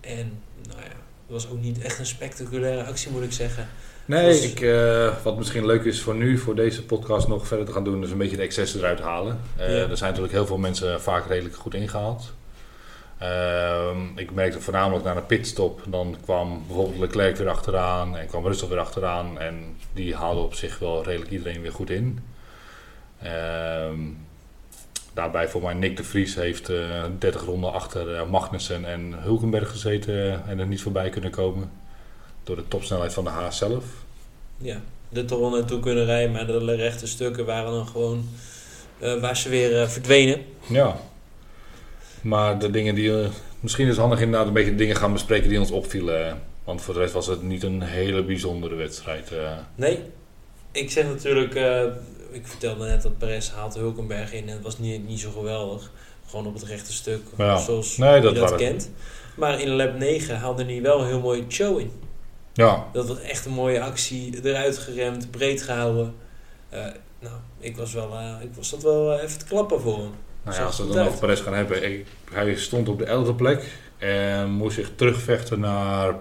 [0.00, 0.38] En
[0.68, 3.68] nou ja, het was ook niet echt een spectaculaire actie moet ik zeggen.
[4.06, 7.66] Nee, Dus- ik, eh, wat misschien leuk is voor nu, voor deze podcast nog verder
[7.66, 9.40] te gaan doen, is een beetje de excessen eruit halen.
[9.56, 9.88] Eh, Ja.
[9.88, 12.32] Er zijn natuurlijk heel veel mensen vaak redelijk goed ingehaald.
[13.18, 18.46] Ehm, ik merkte voornamelijk na een pitstop, dan kwam bijvoorbeeld Leclerc weer achteraan en kwam
[18.46, 19.38] Russell weer achteraan.
[19.38, 22.18] En die haalde op zich wel redelijk iedereen weer goed in.
[23.22, 23.98] Ehm,
[25.14, 29.70] daarbij voor mij Nick de Vries heeft eh 30 ronden achter eh, Magnussen en Hulkenberg
[29.70, 31.70] gezeten en er niet voorbij kunnen komen.
[32.44, 33.84] Door de topsnelheid van de Haas zelf.
[34.56, 38.28] Ja, de Toron naartoe kunnen rijden, maar de rechte stukken waren dan gewoon
[38.98, 40.40] eh, waar ze weer eh, verdwenen.
[40.66, 40.96] Ja.
[42.22, 43.22] Maar de dingen die...
[43.22, 43.28] eh,
[43.60, 46.42] misschien is het handig inderdaad een beetje de dingen gaan bespreken die ons opvielen.
[46.64, 49.32] Want voor de rest was het niet een hele bijzondere wedstrijd.
[49.32, 49.52] eh.
[49.74, 50.00] Nee,
[50.74, 51.82] ik zeg natuurlijk, eh,
[52.30, 55.90] ik vertelde net dat Perez haalt Hulkenberg in en het was niet, niet zo geweldig.
[56.28, 57.56] Gewoon op het rechte stuk, Ja.
[57.58, 58.90] zoals Nee, dat je dat kent.
[59.36, 61.90] Maar in lap 9 haalde hij wel een heel mooi show in.
[62.52, 66.14] Ja, Dat was echt een mooie actie, eruit geremd, breed gehouden.
[66.68, 66.80] Eh,
[67.20, 70.10] nou, ik was, wel, eh, ik was dat wel even te klappen voor hem.
[70.42, 71.92] nou ja, als we het dan over Perez gaan hebben.
[71.92, 73.72] ik- hij stond op de 11e plek.
[73.98, 76.14] En moest zich terugvechten naar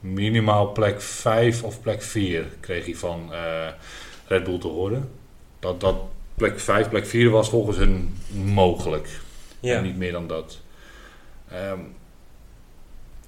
[0.00, 2.44] minimaal plek 5 of plek 4.
[2.60, 3.68] Kreeg hij van eh,
[4.26, 5.10] Red Bull te horen.
[5.58, 5.96] Dat, dat
[6.34, 9.20] plek 5, plek 4 was volgens hun mogelijk.
[9.60, 10.60] Ja, En niet meer dan dat.
[11.48, 11.80] Ehm,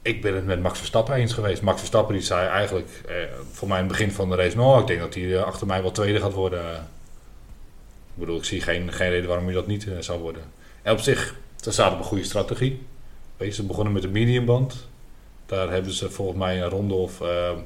[0.02, 1.62] ik ben het met Max Verstappen eens geweest.
[1.62, 3.14] Max Verstappen die zei eigenlijk eh,
[3.50, 4.56] voor mij in het begin van de race...
[4.56, 6.74] Nou, ik denk dat hij eh, achter mij wel tweede gaat worden.
[8.14, 10.42] Ik bedoel, ik zie geen, geen reden waarom hij dat niet eh, zou worden.
[10.82, 12.82] En op zich, ze zaten op een goede strategie.
[13.36, 14.88] Weet je, ze begonnen met de mediumband.
[15.52, 17.20] Daar hebben ze volgens mij een ronde of...
[17.20, 17.56] ehm,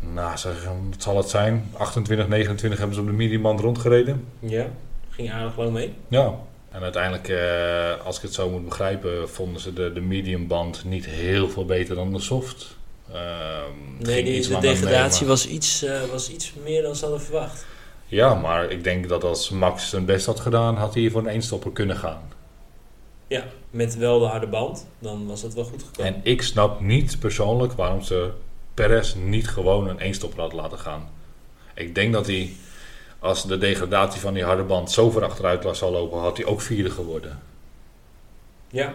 [0.00, 1.70] nou, zeg, wat zal het zijn?
[1.76, 4.24] 28, 29 hebben ze op de mediumband rondgereden.
[4.38, 4.66] ja,
[5.10, 5.92] ging aardig lang mee.
[6.08, 6.34] Ja.
[6.70, 11.06] En uiteindelijk, eh, als ik het zo moet begrijpen, vonden ze de, de mediumband niet
[11.06, 12.76] heel veel beter dan de soft.
[13.12, 13.20] Ehm,
[13.98, 17.66] Nee, die, de mee, degradatie was, iets, eh, was iets meer dan ze hadden verwacht.
[18.06, 21.20] Ja, maar ik denk dat als Max zijn best had gedaan, had hij hier voor
[21.20, 22.22] een eenstopper kunnen gaan.
[23.26, 23.44] Ja,
[23.74, 26.14] met wel de harde band, dan was het wel goed gekomen.
[26.14, 28.30] En ik snap niet persoonlijk waarom ze
[28.74, 31.08] Perez niet gewoon een eenstopper had laten gaan.
[31.74, 32.52] Ik denk dat hij,
[33.18, 36.46] als de degradatie van die harde band zo ver achteruit was zou lopen, had hij
[36.46, 37.40] ook vierde geworden.
[38.68, 38.94] Ja,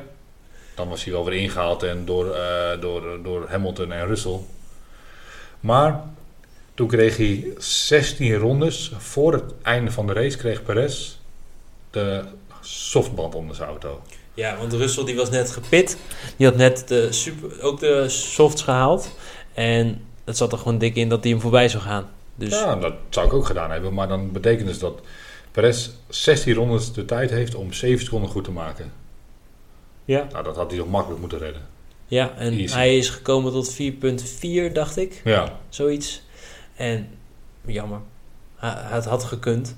[0.75, 4.39] Dan was hij wel weer ingehaald en door, eh, door, door Hamilton en Russell.
[5.59, 6.03] Maar
[6.73, 11.15] toen kreeg hij 16 rondes voor het einde van de race, kreeg Perez
[11.89, 12.23] de
[12.61, 14.01] softband onder zijn auto.
[14.39, 15.97] Ja, want Russell die was net gepit.
[16.37, 19.15] Die had net de super, ook de softs gehaald.
[19.53, 22.09] En het zat er gewoon dik in dat hij hem voorbij zou gaan.
[22.35, 23.93] Dus Ja, dat zou ik ook gedaan hebben.
[23.93, 25.01] Maar dan betekent dus dat
[25.51, 28.91] Perez 16 rondes de tijd heeft om 7 seconden goed te maken.
[30.05, 30.27] ja.
[30.31, 31.61] Nou, dat had hij toch makkelijk moeten redden.
[32.07, 32.73] ja, en Easy.
[32.73, 35.21] hij is gekomen tot 4.4, dacht ik.
[35.23, 36.21] Ja, Zoiets.
[36.75, 37.09] En
[37.65, 37.99] jammer.
[38.55, 39.75] Hij- Het had gekund.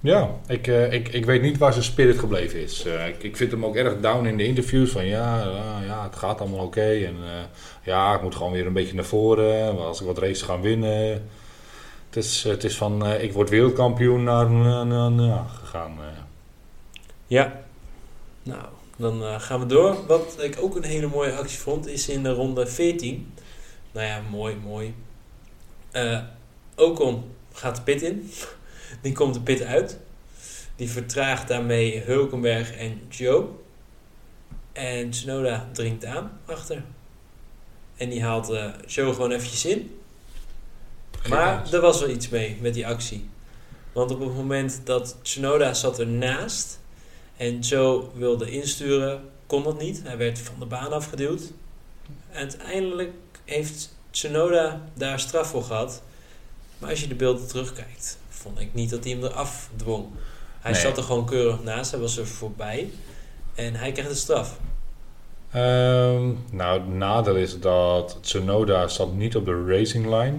[0.00, 2.84] Ja ik, eh, ik, ik weet niet waar zijn spirit gebleven is.
[2.84, 4.90] Eh, ik, ik vind hem ook erg down in de interviews.
[4.90, 5.42] Van ja,
[5.86, 6.90] ja, het gaat allemaal oké.
[6.90, 7.44] En eh,
[7.82, 9.78] ja, ik moet gewoon weer een beetje naar voren.
[9.78, 11.28] Als ik wat races ga winnen.
[12.06, 14.46] Het is, het is van ik word wereldkampioen naar,
[15.60, 15.98] gegaan.
[17.26, 17.60] Ja.
[18.42, 18.64] Nou,
[18.96, 20.06] dan gaan we door.
[20.06, 23.32] Wat ik ook een hele mooie actie vond, is in de ronde 14.
[23.92, 24.94] Nou ja, mooi, mooi.
[26.76, 28.30] Ocon gaat de pit in.
[29.00, 29.98] Die komt de pit uit.
[30.76, 33.46] Die vertraagt daarmee Hulkenberg en Joe.
[34.72, 36.82] En Tsunoda dringt aan achter.
[37.96, 40.00] En die haalt eh Joe gewoon eventjes in.
[41.28, 43.28] Maar er was wel iets mee met die actie.
[43.92, 46.78] Want op het moment dat Tsunoda zat ernaast
[47.36, 50.02] en Joe wilde insturen, kon dat niet.
[50.04, 51.42] Hij werd van de baan afgeduwd.
[52.32, 53.12] Uiteindelijk
[53.44, 56.02] heeft Tsunoda daar straf voor gehad.
[56.78, 60.06] Maar als je de beelden terugkijkt, vond ik niet dat hij hem eraf dwong.
[60.60, 60.80] Hij Nee.
[60.80, 62.90] zat er gewoon keurig naast, hij was er voorbij.
[63.54, 64.58] En hij kreeg de straf.
[65.50, 70.38] Ehm, nou, het nadeel is dat Tsunoda zat niet op de racing line.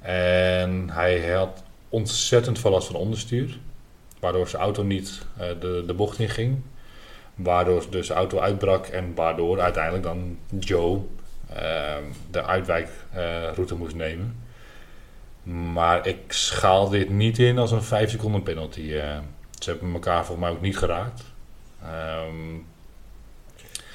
[0.00, 3.58] En hij had ontzettend veel last van onderstuur.
[4.20, 6.60] Waardoor zijn auto niet eh, de, de bocht in ging.
[7.34, 11.00] Waardoor dus de auto uitbrak en waardoor uiteindelijk dan Joe
[11.54, 14.39] ehm, de uitwijkroute moest nemen.
[15.42, 18.92] Maar ik schaal dit niet in als een 5 seconden penalty.
[18.92, 19.18] eh.
[19.58, 21.22] ze hebben elkaar volgens mij ook niet geraakt.
[21.82, 22.54] Ehm,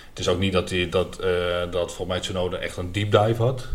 [0.09, 3.11] het is ook niet dat, hij, dat, eh, dat volgens mij Tsunoda echt een deep
[3.11, 3.67] dive had.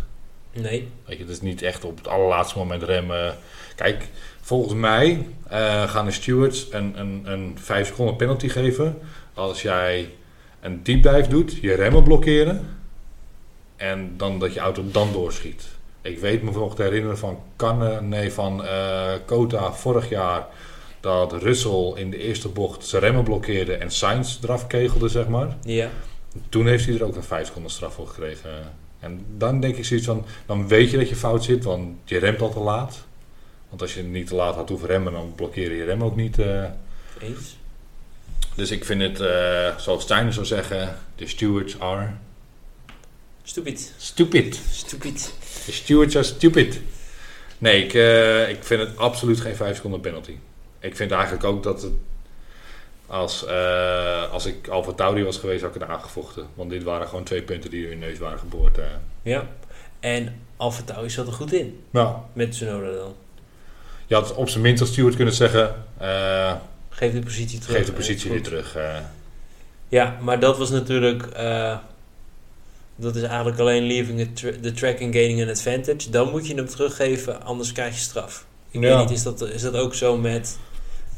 [0.53, 0.89] Nee.
[1.05, 3.37] Weet je, het is niet echt op het allerlaatste moment remmen.
[3.77, 4.09] Kijk,
[4.41, 8.99] volgens mij eh, gaan de stewards een, een, een 5 seconden penalty geven.
[9.35, 10.11] Als jij
[10.61, 12.79] een deep dive doet, je remmen blokkeren.
[13.77, 15.79] En dan dat je auto dan doorschiet.
[16.03, 20.47] Ik weet me nog te herinneren van, Canne, nee, van eh Kota vorig jaar.
[21.01, 25.57] Dat Russell in de eerste bocht zijn remmen blokkeerde en Sainz eraf kegelde, zeg maar.
[25.63, 25.91] Ja.
[26.49, 28.51] Toen heeft hij er ook een 5 seconden straf voor gekregen.
[29.01, 32.19] En dan denk ik zoiets van, dan weet je dat je fout zit, want je
[32.19, 32.99] remt al te laat.
[33.69, 36.39] Want als je niet te laat had hoeven remmen, dan blokkeer je rem ook niet.
[36.39, 36.65] eh.
[37.21, 37.57] Eens.
[38.55, 42.11] Dus ik vind het, eh, zoals Steiner zou zeggen, de stewards are
[43.43, 43.93] Stupid.
[43.97, 44.61] stupid.
[44.71, 45.35] Stupid.
[45.67, 46.81] De stewards are stupid.
[47.59, 50.35] Nee, ik, eh, ik vind het absoluut geen 5 seconden penalty.
[50.81, 51.93] Ik vind eigenlijk ook dat het,
[53.07, 56.47] als, eh, als ik Alfa Tauri was geweest, had ik het aangevochten.
[56.55, 58.79] Want dit waren gewoon twee punten die in neus waren geboord.
[58.79, 58.85] eh.
[59.23, 59.49] Ja.
[60.01, 61.81] En Alfa Tauri zat er goed in.
[61.91, 63.15] Nou, Met Tsunoda dan.
[64.07, 65.75] Je had op zijn minst als steward kunnen zeggen:
[66.91, 67.77] Geef de positie terug.
[67.77, 68.77] geef de positie weer terug.
[69.89, 71.29] Ja, maar dat was natuurlijk...
[73.01, 76.11] eh, dat is eigenlijk alleen leaving the, tra- the track and gaining an advantage.
[76.11, 78.47] Dan moet je hem teruggeven, anders krijg je straf.
[78.71, 78.97] Ik Ja.
[78.97, 80.59] weet niet, is dat, is dat ook zo met...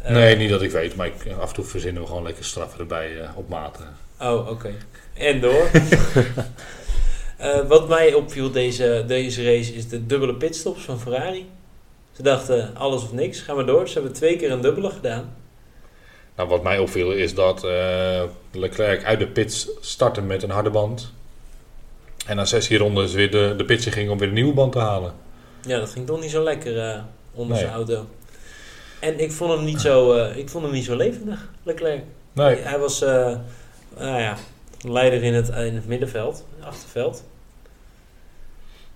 [0.03, 2.45] eh, nee, niet dat ik weet, maar ik, af en toe verzinnen we gewoon lekker
[2.45, 3.79] straffen erbij eh, op maat.
[4.21, 4.73] Oh, oké.
[5.15, 5.71] En door.
[7.37, 11.47] Eh, wat mij opviel deze, deze race is de dubbele pitstops van Ferrari.
[12.13, 13.89] Ze dachten alles of niks, gaan we door.
[13.89, 15.35] Ze hebben twee keer een dubbele gedaan.
[16.37, 18.23] Nou, wat mij opviel is dat eh,
[18.53, 21.13] Leclerc uit de pits startte met een harde band.
[22.27, 25.15] En na 16 rondes weer de, de ging om weer een nieuwe band te halen.
[25.67, 27.03] Ja, dat ging toch niet zo lekker eh,
[27.33, 27.65] onder Nee.
[27.65, 28.07] zijn auto.
[29.01, 32.03] En ik vond hem niet zo, eh, ik vond hem niet zo levendig, Leclerc.
[32.33, 33.37] Nee, Hij was, eh,
[33.99, 34.37] nou ja,
[34.81, 37.25] leider in het, in het middenveld, achterveld.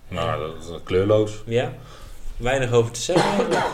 [0.07, 1.31] nou, dat is kleurloos.
[1.45, 1.73] Ja,
[2.37, 3.65] weinig over te zeggen eigenlijk.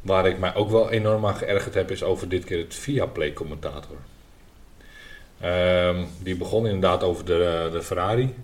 [0.00, 3.32] Waar ik mij ook wel enorm aan geërgerd heb, is over dit keer het Viaplay
[5.44, 8.34] Ehm, die begon inderdaad over de, de Ferrari.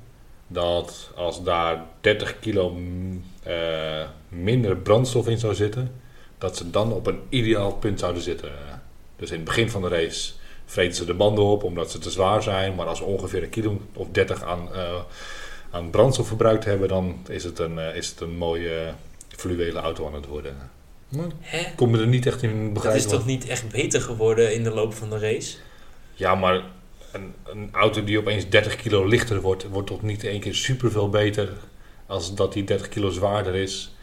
[0.46, 2.76] Dat als daar 30 kilo
[3.42, 3.54] eh,
[4.28, 5.92] minder brandstof in zou zitten,
[6.38, 8.50] dat ze dan op een ideaal punt zouden zitten.
[9.16, 10.32] Dus in het begin van de race
[10.64, 12.74] vreten ze de banden op omdat ze te zwaar zijn.
[12.74, 14.94] Maar als ze ongeveer een kilo of 30 aan, eh,
[15.70, 18.92] aan brandstof verbruikt hebben, dan is het een, eh, is het een mooie
[19.28, 20.56] fluwele auto aan het worden.
[21.08, 21.58] Maar Hè?
[21.58, 23.00] ik kon me er niet echt in Dat begrijpen.
[23.00, 25.56] is toch niet echt beter geworden in de loop van de race?
[26.14, 26.62] Ja, maar
[27.12, 31.08] een, een auto die opeens 30 kilo lichter wordt, wordt toch niet één keer superveel
[31.08, 31.48] beter
[32.06, 33.94] als dat die 30 kilo zwaarder is.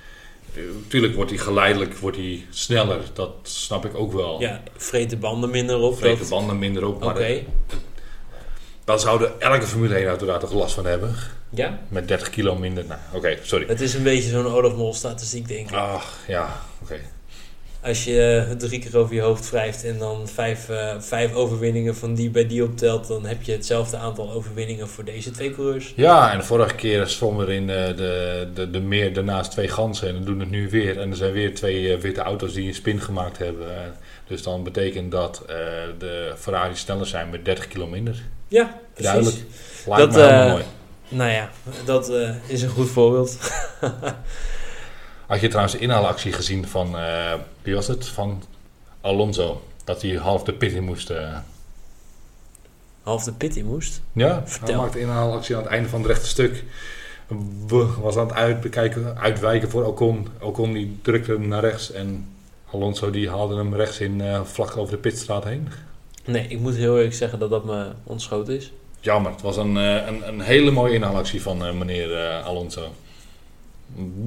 [0.88, 4.40] Tuurlijk wordt hij geleidelijk wordt hij sneller, dat snap ik ook wel.
[4.40, 5.98] Ja, vreet de banden minder op.
[5.98, 7.44] Vreet de dat- banden minder op, Oké, maar eh,
[8.84, 11.16] dan zouden elke Formule 1 auto daar toch last van hebben.
[11.50, 11.80] ja.
[11.90, 12.86] Met 30 kilo minder.
[12.86, 13.68] Nou, oké, sorry.
[13.68, 15.76] Het is een beetje zo'n Olaf Mol statistiek, denk ik.
[15.76, 17.00] Ach, ja, oké.
[17.82, 21.96] Als je eh, drie keer over je hoofd wrijft en dan vijf, eh, vijf overwinningen
[21.96, 25.94] van die bij die optelt, dan heb je hetzelfde aantal overwinningen voor deze twee coureurs.
[25.96, 29.68] Ja, en de vorige keer zwommen er in eh, de, de, de meer daarnaast twee
[29.68, 31.00] ganzen en dan doen het nu weer.
[31.00, 33.68] En er zijn weer twee witte auto's die een spin gemaakt hebben.
[34.28, 35.44] Dus dan betekent dat
[35.98, 38.24] de Ferrari sneller zijn met 30 kilo minder.
[38.48, 39.12] Ja, precies.
[39.12, 39.44] Duidelijk.
[39.86, 40.64] Lijkt Dat, me mooi.
[41.10, 41.50] Nou ja,
[41.86, 42.12] dat
[42.48, 43.38] is een goed voorbeeld.
[45.28, 48.08] Had je trouwens de inhaalactie gezien van, eh, wie was het?
[48.08, 48.44] Van
[49.02, 49.62] Alonso.
[49.84, 51.10] Dat hij half de pit in moest.
[51.10, 51.38] eh.
[53.04, 54.02] Half de pit in moest.
[54.14, 54.68] Ja, Vertel.
[54.68, 56.64] hij maakte inhaalactie aan het einde van het rechte stuk.
[58.02, 60.28] Was aan het uitbekijken, uitwijken voor Ocon.
[60.42, 62.28] Ocon die drukte hem naar rechts en
[62.72, 65.68] Alonso die haalde hem rechts in eh, vlak over de pitstraat heen.
[66.26, 68.72] Nee, ik moet heel eerlijk zeggen dat dat me ontschoten is.
[69.00, 72.88] Jammer, het was een, eh, een, een hele mooie inhaalactie van eh, meneer eh, Alonso.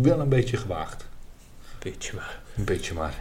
[0.01, 1.07] Wel een beetje gewaagd.
[1.79, 2.39] Beetje maar.
[2.57, 3.15] Een beetje maar.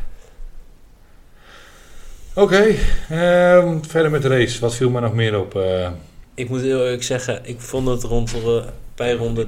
[2.36, 2.76] Oké,
[3.10, 4.60] ehm, verder met de race.
[4.60, 5.56] Wat viel me nog meer op?
[5.56, 5.92] eh,
[6.34, 8.66] Ik moet heel eerlijk zeggen, ik vond het rond de,
[8.96, 9.48] bij ronde...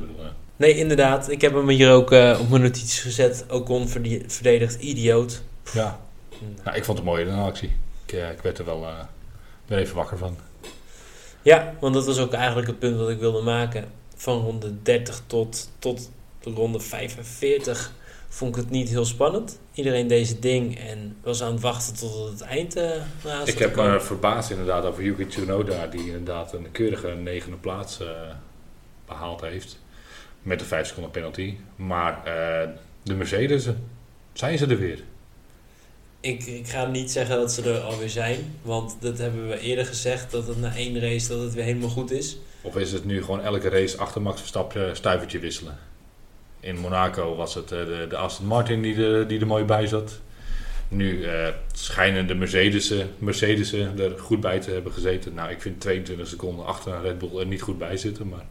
[0.56, 1.30] Nee, inderdaad.
[1.30, 3.46] Ik heb hem hier ook eh, op mijn notities gezet.
[3.50, 5.42] Ocon verde- verdedigd idioot.
[5.74, 6.00] Ja,
[6.64, 7.72] nou, ik vond het een mooie actie.
[8.06, 8.86] Ik, eh, ik werd er wel
[9.70, 10.38] even wakker van.
[11.42, 13.86] Ja, want dat was ook eigenlijk het punt wat ik wilde maken.
[14.16, 16.10] Van ronde 30 tot, tot
[16.44, 17.94] de ronde 45
[18.30, 19.60] vond ik het niet heel spannend.
[19.74, 22.74] Iedereen deed zijn ding en was aan het wachten tot het eind
[23.24, 23.92] zat Ik heb komen.
[23.92, 28.08] me verbaasd inderdaad over Yuki Tsunoda, die inderdaad een keurige negende plaats eh,
[29.08, 29.80] behaald heeft.
[30.42, 31.56] Met de 5 seconden penalty.
[31.76, 32.70] Maar eh,
[33.04, 33.68] de Mercedes,
[34.34, 35.04] zijn ze er weer?
[36.20, 38.56] Ik, ik ga niet zeggen dat ze er alweer zijn.
[38.62, 40.32] Want dat hebben we eerder gezegd.
[40.32, 42.38] Dat het na één race dat het weer helemaal goed is.
[42.62, 45.78] Of is het nu gewoon elke race achter Max Verstappen stuivertje wisselen?
[46.62, 49.88] In Monaco was het eh, de, de Aston Martin die, er- die er mooi bij
[49.88, 50.20] zat.
[50.88, 55.34] Nu eh, schijnen de Mercedes'en Mercedes'en er goed bij te hebben gezeten.
[55.34, 58.28] Nou, ik vind 22 seconden achter een Red Bull er niet goed bij zitten.
[58.30, 58.46] Maar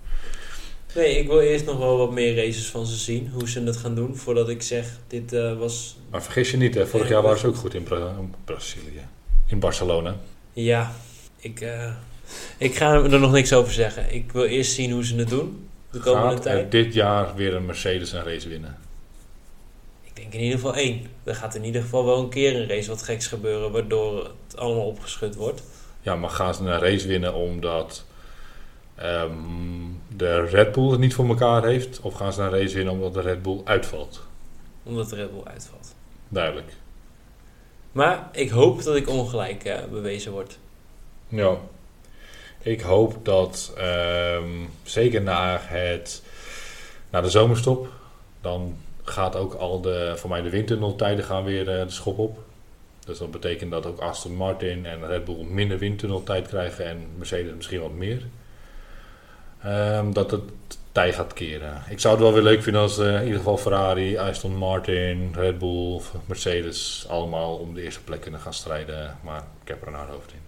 [0.94, 3.28] Nee, ik wil eerst nog wel wat meer races van ze zien.
[3.32, 4.16] Hoe ze het gaan doen.
[4.16, 5.96] Voordat ik zeg, dit eh, was...
[6.10, 9.06] Maar vergis je niet, hè, vorig Ja, jaar waren ze ook goed in Bra- Brazilië.
[9.46, 10.16] In Barcelona.
[10.52, 10.92] Ja,
[11.40, 11.64] ik,
[12.58, 14.14] ik ga er nog niks over zeggen.
[14.14, 15.68] Ik wil eerst zien hoe ze het doen.
[15.90, 16.70] De komende Gaat er tijd.
[16.70, 18.78] dit jaar weer een Mercedes een race winnen?
[20.02, 21.06] Ik denk in ieder geval één.
[21.24, 23.72] Er gaat in ieder geval wel een keer een race wat geks gebeuren.
[23.72, 25.62] Waardoor het allemaal opgeschud wordt.
[26.00, 28.04] Ja, maar gaan ze een race winnen omdat
[28.94, 29.30] ehm,
[30.16, 32.00] de Red Bull het niet voor elkaar heeft?
[32.00, 34.26] Of gaan ze een race winnen omdat de Red Bull uitvalt?
[34.82, 35.94] Omdat de Red Bull uitvalt.
[36.28, 36.72] Duidelijk.
[37.92, 40.58] Maar ik hoop dat ik ongelijk eh, bewezen word.
[41.28, 41.56] Ja.
[42.62, 44.48] Ik hoop dat ehm,
[44.82, 46.22] zeker na, het,
[47.10, 47.88] na de zomerstop,
[48.40, 52.38] dan gaat ook al de, voor mij de windtunneltijden gaan weer eh, de schop op.
[53.04, 57.54] Dus dat betekent dat ook Aston Martin en Red Bull minder windtunneltijd krijgen en Mercedes
[57.54, 58.22] misschien wat meer.
[59.62, 60.42] Ehm, dat het
[60.92, 61.82] tij gaat keren.
[61.88, 65.32] Ik zou het wel weer leuk vinden als eh, in ieder geval Ferrari, Aston Martin,
[65.34, 69.18] Red Bull, Mercedes allemaal om de eerste plek kunnen gaan strijden.
[69.22, 70.39] Maar ik heb er een hard hoofd in.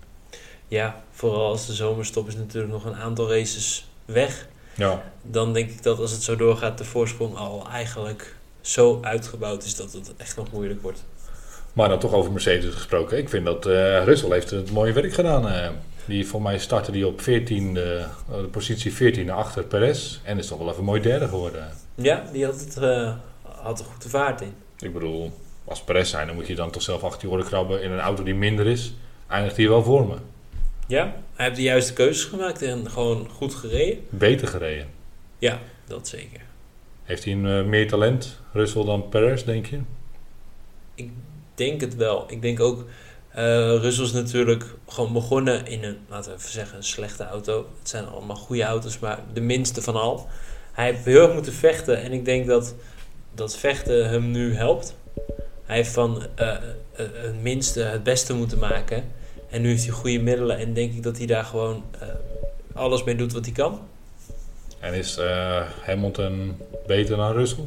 [0.72, 4.48] Ja, vooral als de zomerstop is natuurlijk nog een aantal races weg.
[4.76, 9.64] Ja, Dan denk ik dat als het zo doorgaat, de voorsprong al eigenlijk zo uitgebouwd
[9.64, 11.04] is dat het echt nog moeilijk wordt.
[11.72, 13.18] maar dan toch over Mercedes gesproken.
[13.18, 15.48] Ik vind dat eh Russell heeft het mooie werk gedaan.
[15.48, 15.68] eh.
[16.06, 18.06] die voor mij startte die op 14, de
[18.50, 20.20] positie 14 achter Perez.
[20.22, 21.68] En is toch wel even mooi derde geworden.
[21.94, 23.14] Ja, die had, het, eh,
[23.62, 24.54] had er goed de vaart in.
[24.78, 25.32] Ik bedoel,
[25.64, 28.00] als Perez zijn, dan moet je dan toch zelf achter je oren krabben in een
[28.00, 28.94] auto die minder is.
[29.28, 30.14] Eindigt hij wel voor me.
[30.93, 33.99] Ja, hij heeft de juiste keuzes gemaakt en gewoon goed gereden.
[34.09, 34.86] Beter gereden.
[35.38, 36.40] Ja, dat zeker.
[37.03, 39.80] Heeft hij een eh, meer talent, Russell, dan Perez, denk je?
[40.95, 41.11] Ik
[41.55, 42.24] denk het wel.
[42.28, 42.84] Ik denk ook,
[43.28, 47.66] Eh Russell is natuurlijk gewoon begonnen in een, laten we even zeggen, een slechte auto.
[47.78, 50.28] Het zijn allemaal goede auto's, maar de minste van al.
[50.72, 52.74] Hij heeft heel erg moeten vechten en ik denk dat
[53.34, 54.97] dat vechten hem nu helpt.
[55.64, 56.57] Hij heeft van eh,
[56.93, 59.20] het minste het beste moeten maken.
[59.53, 62.09] En nu heeft hij goede middelen en denk ik dat hij daar gewoon eh,
[62.72, 63.80] alles mee doet wat hij kan.
[64.80, 67.64] En is eh, Hamilton beter dan Russell?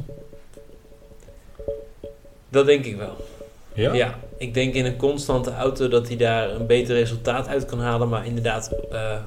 [2.50, 3.16] Dat denk ik wel.
[3.74, 3.94] Ja?
[3.94, 7.80] Ja, ik denk in een constante auto dat hij daar een beter resultaat uit kan
[7.80, 8.10] halen.
[8.10, 9.18] Maar inderdaad, eh,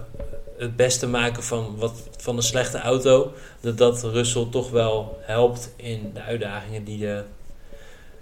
[0.56, 5.72] het beste maken van, wat, van een slechte auto, dat dat Russell toch wel helpt
[5.76, 7.22] in de uitdagingen die de,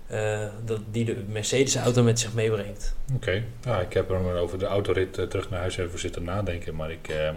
[0.06, 2.94] eh, dat, die de Mercedes-auto met zich meebrengt.
[3.14, 3.42] Oké.
[3.64, 6.74] Ja, ik heb er maar over de autorit eh, terug naar huis even zitten nadenken.
[6.74, 7.30] Maar ik, eh,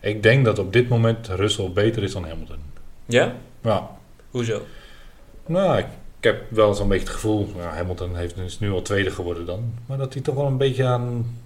[0.00, 2.58] ik denk dat op dit moment Russell beter is dan Hamilton.
[3.06, 3.34] Ja?
[3.62, 3.90] Ja.
[4.30, 4.62] Hoezo?
[5.46, 5.86] Nou, ik,
[6.18, 7.52] ik heb wel zo'n beetje het gevoel...
[7.56, 9.74] Nou, Hamilton heeft, is nu al tweede geworden dan.
[9.86, 11.36] Maar dat hij toch wel een beetje aan...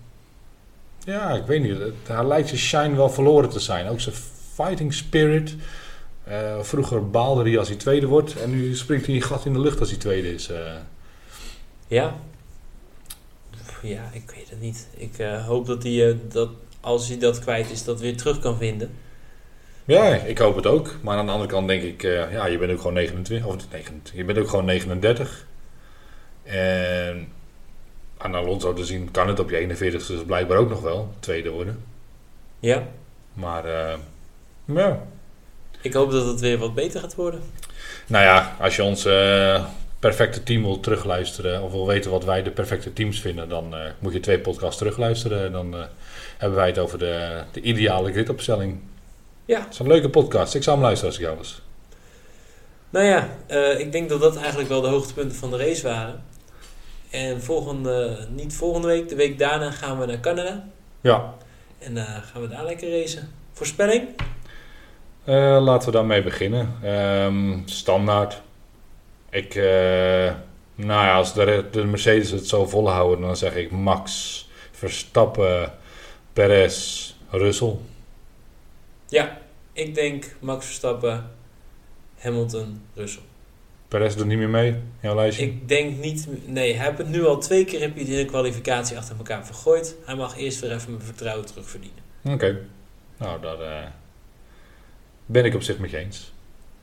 [1.04, 1.78] Ja, ik weet niet.
[1.78, 3.88] Het, hij lijkt zijn shine wel verloren te zijn.
[3.88, 4.14] Ook zijn
[4.54, 5.56] fighting spirit.
[6.24, 8.40] Eh, vroeger baalde hij als hij tweede wordt.
[8.40, 10.48] En nu springt hij een gat in de lucht als hij tweede is.
[10.48, 10.72] eh.
[11.86, 12.14] Ja?
[13.82, 14.88] Ja, ik weet het niet.
[14.96, 16.48] Ik eh, hoop dat hij, dat
[16.80, 18.90] als hij dat kwijt is, dat weer terug kan vinden.
[19.84, 20.96] Ja, ik hoop het ook.
[21.02, 23.46] Maar aan de andere kant denk ik, ja, je bent ook gewoon 29.
[23.46, 24.14] Of 29.
[24.14, 25.46] Je bent ook gewoon 39.
[26.42, 27.28] En
[28.16, 31.50] aan Alonso te zien kan het op je 41 dus blijkbaar ook nog wel tweede
[31.50, 31.84] worden.
[32.60, 32.86] Ja?
[33.34, 33.68] Maar
[34.64, 35.06] ja.
[35.84, 37.40] Ik hoop dat het weer wat beter gaat worden.
[38.06, 39.64] Nou ja, als je ons eh,
[39.98, 43.80] perfecte team wil terugluisteren of wil weten wat wij de perfecte teams vinden, dan eh,
[43.98, 45.44] moet je twee podcasts terugluisteren.
[45.44, 45.84] En dan eh,
[46.38, 48.80] hebben wij het over de, de ideale gridopstelling.
[49.44, 49.60] Ja.
[49.60, 50.54] Het is een leuke podcast.
[50.54, 51.62] Ik zou hem luisteren als ik jou was.
[52.90, 53.28] Nou ja,
[53.78, 56.22] ik denk dat dat eigenlijk wel de hoogtepunten van de race waren.
[57.10, 60.64] En volgende, niet volgende week, de week daarna gaan we naar Canada.
[61.00, 61.34] Ja,
[61.78, 63.30] En gaan we daar lekker racen.
[63.52, 64.08] Voorspelling?
[65.24, 66.74] Eh, laten we daarmee beginnen.
[66.82, 68.42] Ehm, standaard.
[69.30, 70.32] Ik, eh,
[70.74, 75.72] nou ja, als de, de Mercedes het zo volhouden, dan zeg ik Max, Verstappen,
[76.32, 77.76] Perez, Russell.
[79.08, 79.38] Ja,
[79.72, 81.30] ik denk Max Verstappen,
[82.18, 83.22] Hamilton, Russell.
[83.88, 85.44] Perez doet niet meer mee, jouw lijstje.
[85.44, 86.28] Ik denk niet...
[86.46, 89.46] Nee, hij heeft het nu al twee keer heb je in de kwalificatie achter elkaar
[89.46, 89.96] vergooid.
[90.04, 92.02] Hij mag eerst weer even mijn vertrouwen terugverdienen.
[92.24, 92.60] Oké,
[93.16, 93.86] nou daar eh,
[95.26, 96.32] ben ik op zich met je eens.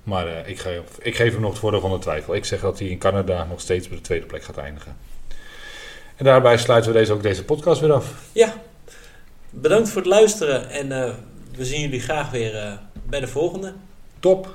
[0.04, 2.36] Maar eh, ik, geef, ik geef hem nog het voordeel van de twijfel.
[2.36, 4.98] Ik zeg dat hij in Canada nog steeds op de tweede plek gaat eindigen.
[6.16, 8.14] En daarbij sluiten we deze, ook deze podcast weer af.
[8.32, 8.54] Ja,
[9.50, 10.70] bedankt voor het luisteren.
[10.70, 11.14] En eh,
[11.56, 12.74] we zien jullie graag weer eh,
[13.10, 13.74] bij de volgende.
[14.20, 14.54] Top,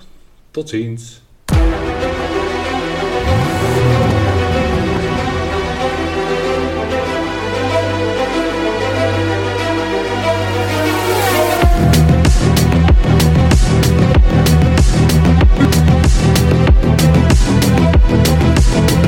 [0.50, 1.20] tot ziens.